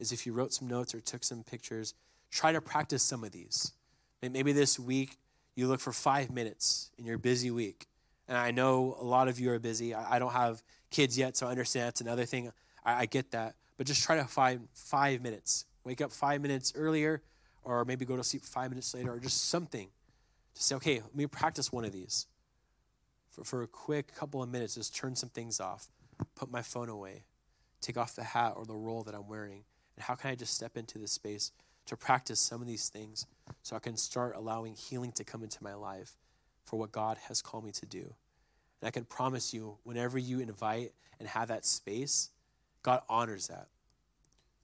is 0.00 0.10
if 0.10 0.26
you 0.26 0.32
wrote 0.32 0.52
some 0.52 0.66
notes 0.66 0.92
or 0.92 1.00
took 1.00 1.22
some 1.22 1.44
pictures, 1.44 1.94
try 2.32 2.52
to 2.52 2.60
practice 2.60 3.02
some 3.02 3.22
of 3.22 3.30
these. 3.30 3.72
Maybe 4.20 4.52
this 4.52 4.78
week 4.78 5.18
you 5.54 5.68
look 5.68 5.78
for 5.78 5.92
five 5.92 6.30
minutes 6.30 6.90
in 6.98 7.06
your 7.06 7.16
busy 7.16 7.52
week. 7.52 7.86
And 8.26 8.36
I 8.36 8.50
know 8.50 8.96
a 9.00 9.04
lot 9.04 9.28
of 9.28 9.38
you 9.38 9.52
are 9.52 9.58
busy. 9.60 9.94
I 9.94 10.18
don't 10.18 10.32
have 10.32 10.62
kids 10.90 11.16
yet, 11.16 11.36
so 11.36 11.46
I 11.46 11.50
understand 11.50 11.86
that's 11.86 12.00
another 12.00 12.24
thing. 12.24 12.52
I, 12.84 13.06
get 13.06 13.30
that. 13.30 13.54
But 13.76 13.86
just 13.86 14.02
try 14.02 14.16
to 14.16 14.24
find 14.24 14.68
five 14.74 15.22
minutes. 15.22 15.64
Wake 15.84 16.00
up 16.00 16.10
five 16.10 16.42
minutes 16.42 16.72
earlier, 16.74 17.22
or 17.62 17.84
maybe 17.84 18.04
go 18.04 18.16
to 18.16 18.24
sleep 18.24 18.44
five 18.44 18.70
minutes 18.70 18.94
later, 18.94 19.12
or 19.12 19.20
just 19.20 19.48
something 19.48 19.88
to 20.54 20.62
say, 20.62 20.74
okay, 20.74 21.00
let 21.00 21.14
me 21.14 21.26
practice 21.26 21.72
one 21.72 21.84
of 21.84 21.92
these 21.92 22.26
for, 23.38 23.44
for 23.44 23.62
a 23.62 23.66
quick 23.66 24.14
couple 24.14 24.42
of 24.42 24.48
minutes, 24.48 24.74
just 24.74 24.94
turn 24.94 25.16
some 25.16 25.28
things 25.28 25.60
off, 25.60 25.88
put 26.34 26.50
my 26.50 26.62
phone 26.62 26.88
away, 26.88 27.24
take 27.80 27.96
off 27.96 28.14
the 28.14 28.24
hat 28.24 28.54
or 28.56 28.64
the 28.64 28.74
role 28.74 29.02
that 29.04 29.14
I'm 29.14 29.28
wearing. 29.28 29.64
And 29.96 30.04
how 30.04 30.14
can 30.14 30.30
I 30.30 30.34
just 30.34 30.54
step 30.54 30.76
into 30.76 30.98
this 30.98 31.12
space 31.12 31.52
to 31.86 31.96
practice 31.96 32.40
some 32.40 32.60
of 32.60 32.68
these 32.68 32.88
things 32.88 33.26
so 33.62 33.76
I 33.76 33.80
can 33.80 33.96
start 33.96 34.36
allowing 34.36 34.74
healing 34.74 35.12
to 35.12 35.24
come 35.24 35.42
into 35.42 35.62
my 35.62 35.74
life 35.74 36.16
for 36.64 36.78
what 36.78 36.92
God 36.92 37.18
has 37.28 37.42
called 37.42 37.64
me 37.64 37.72
to 37.72 37.86
do? 37.86 38.14
And 38.80 38.86
I 38.86 38.90
can 38.90 39.04
promise 39.04 39.52
you, 39.52 39.78
whenever 39.82 40.18
you 40.18 40.40
invite 40.40 40.92
and 41.18 41.28
have 41.28 41.48
that 41.48 41.66
space, 41.66 42.30
God 42.82 43.00
honors 43.08 43.48
that. 43.48 43.68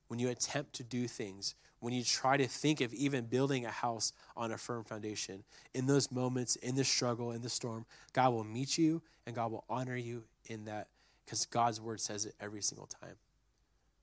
When 0.06 0.20
you 0.20 0.28
attempt 0.28 0.74
to 0.74 0.84
do 0.84 1.08
things, 1.08 1.54
when 1.84 1.92
you 1.92 2.02
try 2.02 2.38
to 2.38 2.46
think 2.48 2.80
of 2.80 2.94
even 2.94 3.26
building 3.26 3.66
a 3.66 3.70
house 3.70 4.14
on 4.38 4.50
a 4.50 4.56
firm 4.56 4.84
foundation, 4.84 5.44
in 5.74 5.86
those 5.86 6.10
moments, 6.10 6.56
in 6.56 6.76
the 6.76 6.84
struggle, 6.84 7.30
in 7.30 7.42
the 7.42 7.50
storm, 7.50 7.84
God 8.14 8.32
will 8.32 8.44
meet 8.44 8.78
you 8.78 9.02
and 9.26 9.36
God 9.36 9.52
will 9.52 9.64
honor 9.68 9.96
you 9.96 10.24
in 10.46 10.64
that 10.64 10.88
because 11.24 11.44
God's 11.44 11.82
word 11.82 12.00
says 12.00 12.24
it 12.24 12.34
every 12.40 12.62
single 12.62 12.86
time. 12.86 13.16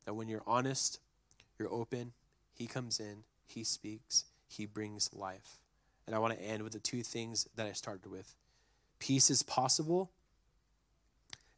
That 0.06 0.14
when 0.14 0.28
you're 0.28 0.44
honest, 0.46 1.00
you're 1.58 1.74
open, 1.74 2.14
He 2.54 2.68
comes 2.68 3.00
in, 3.00 3.24
He 3.48 3.64
speaks, 3.64 4.26
He 4.48 4.68
brings 4.68 5.10
life. 5.12 5.58
And 6.06 6.16
I 6.16 6.20
want 6.20 6.38
to 6.38 6.46
end 6.46 6.62
with 6.62 6.74
the 6.74 6.80
two 6.80 7.02
things 7.02 7.48
that 7.56 7.66
I 7.66 7.72
started 7.72 8.12
with 8.12 8.36
peace 9.00 9.32
is 9.32 9.42
possible, 9.42 10.12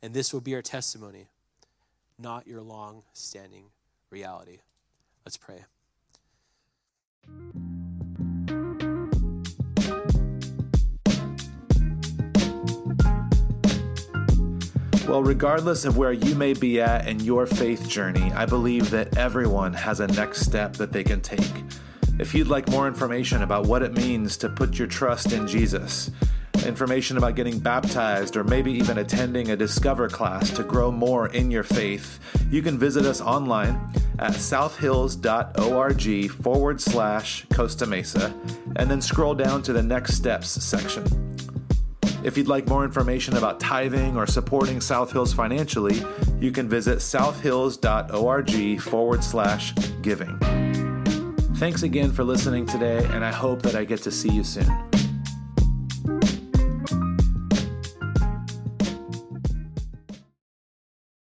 and 0.01 0.13
this 0.13 0.31
will 0.31 0.39
be 0.41 0.55
our 0.55 0.61
testimony. 0.61 1.27
not 2.17 2.47
your 2.47 2.61
long 2.61 3.03
standing 3.11 3.65
reality. 4.09 4.59
Let's 5.25 5.35
pray. 5.37 5.65
Well, 15.07 15.21
regardless 15.21 15.83
of 15.83 15.97
where 15.97 16.13
you 16.13 16.33
may 16.33 16.53
be 16.53 16.79
at 16.79 17.07
in 17.07 17.19
your 17.19 17.45
faith 17.45 17.89
journey, 17.89 18.31
I 18.31 18.45
believe 18.45 18.89
that 18.91 19.17
everyone 19.17 19.73
has 19.73 19.99
a 19.99 20.07
next 20.07 20.41
step 20.45 20.77
that 20.77 20.93
they 20.93 21.03
can 21.03 21.19
take. 21.19 21.51
If 22.19 22.33
you'd 22.33 22.47
like 22.47 22.69
more 22.69 22.87
information 22.87 23.43
about 23.43 23.67
what 23.67 23.83
it 23.83 23.93
means 23.93 24.37
to 24.37 24.49
put 24.49 24.79
your 24.79 24.87
trust 24.87 25.33
in 25.33 25.45
Jesus, 25.45 26.09
information 26.65 27.17
about 27.17 27.35
getting 27.35 27.59
baptized, 27.59 28.35
or 28.35 28.43
maybe 28.43 28.71
even 28.71 28.97
attending 28.97 29.51
a 29.51 29.55
Discover 29.55 30.09
class 30.09 30.49
to 30.51 30.63
grow 30.63 30.91
more 30.91 31.27
in 31.27 31.51
your 31.51 31.63
faith, 31.63 32.19
you 32.49 32.61
can 32.61 32.77
visit 32.77 33.05
us 33.05 33.21
online 33.21 33.91
at 34.19 34.33
southhills.org 34.33 36.31
forward 36.31 36.81
slash 36.81 37.45
Costa 37.53 37.85
Mesa 37.85 38.33
and 38.75 38.89
then 38.89 39.01
scroll 39.01 39.33
down 39.33 39.61
to 39.63 39.73
the 39.73 39.83
Next 39.83 40.13
Steps 40.13 40.49
section. 40.49 41.05
If 42.23 42.37
you'd 42.37 42.47
like 42.47 42.67
more 42.67 42.85
information 42.85 43.35
about 43.35 43.59
tithing 43.59 44.15
or 44.15 44.25
supporting 44.25 44.79
South 44.79 45.11
Hills 45.11 45.33
financially, 45.33 46.01
you 46.39 46.51
can 46.51 46.69
visit 46.69 47.01
southhills.org 47.01 48.81
forward 48.81 49.23
slash 49.23 49.73
giving. 50.01 50.39
Thanks 51.57 51.83
again 51.83 52.11
for 52.11 52.23
listening 52.23 52.65
today, 52.65 53.05
and 53.11 53.25
I 53.25 53.31
hope 53.31 53.61
that 53.63 53.75
I 53.75 53.83
get 53.83 54.01
to 54.03 54.11
see 54.11 54.29
you 54.29 54.43
soon. 54.43 54.71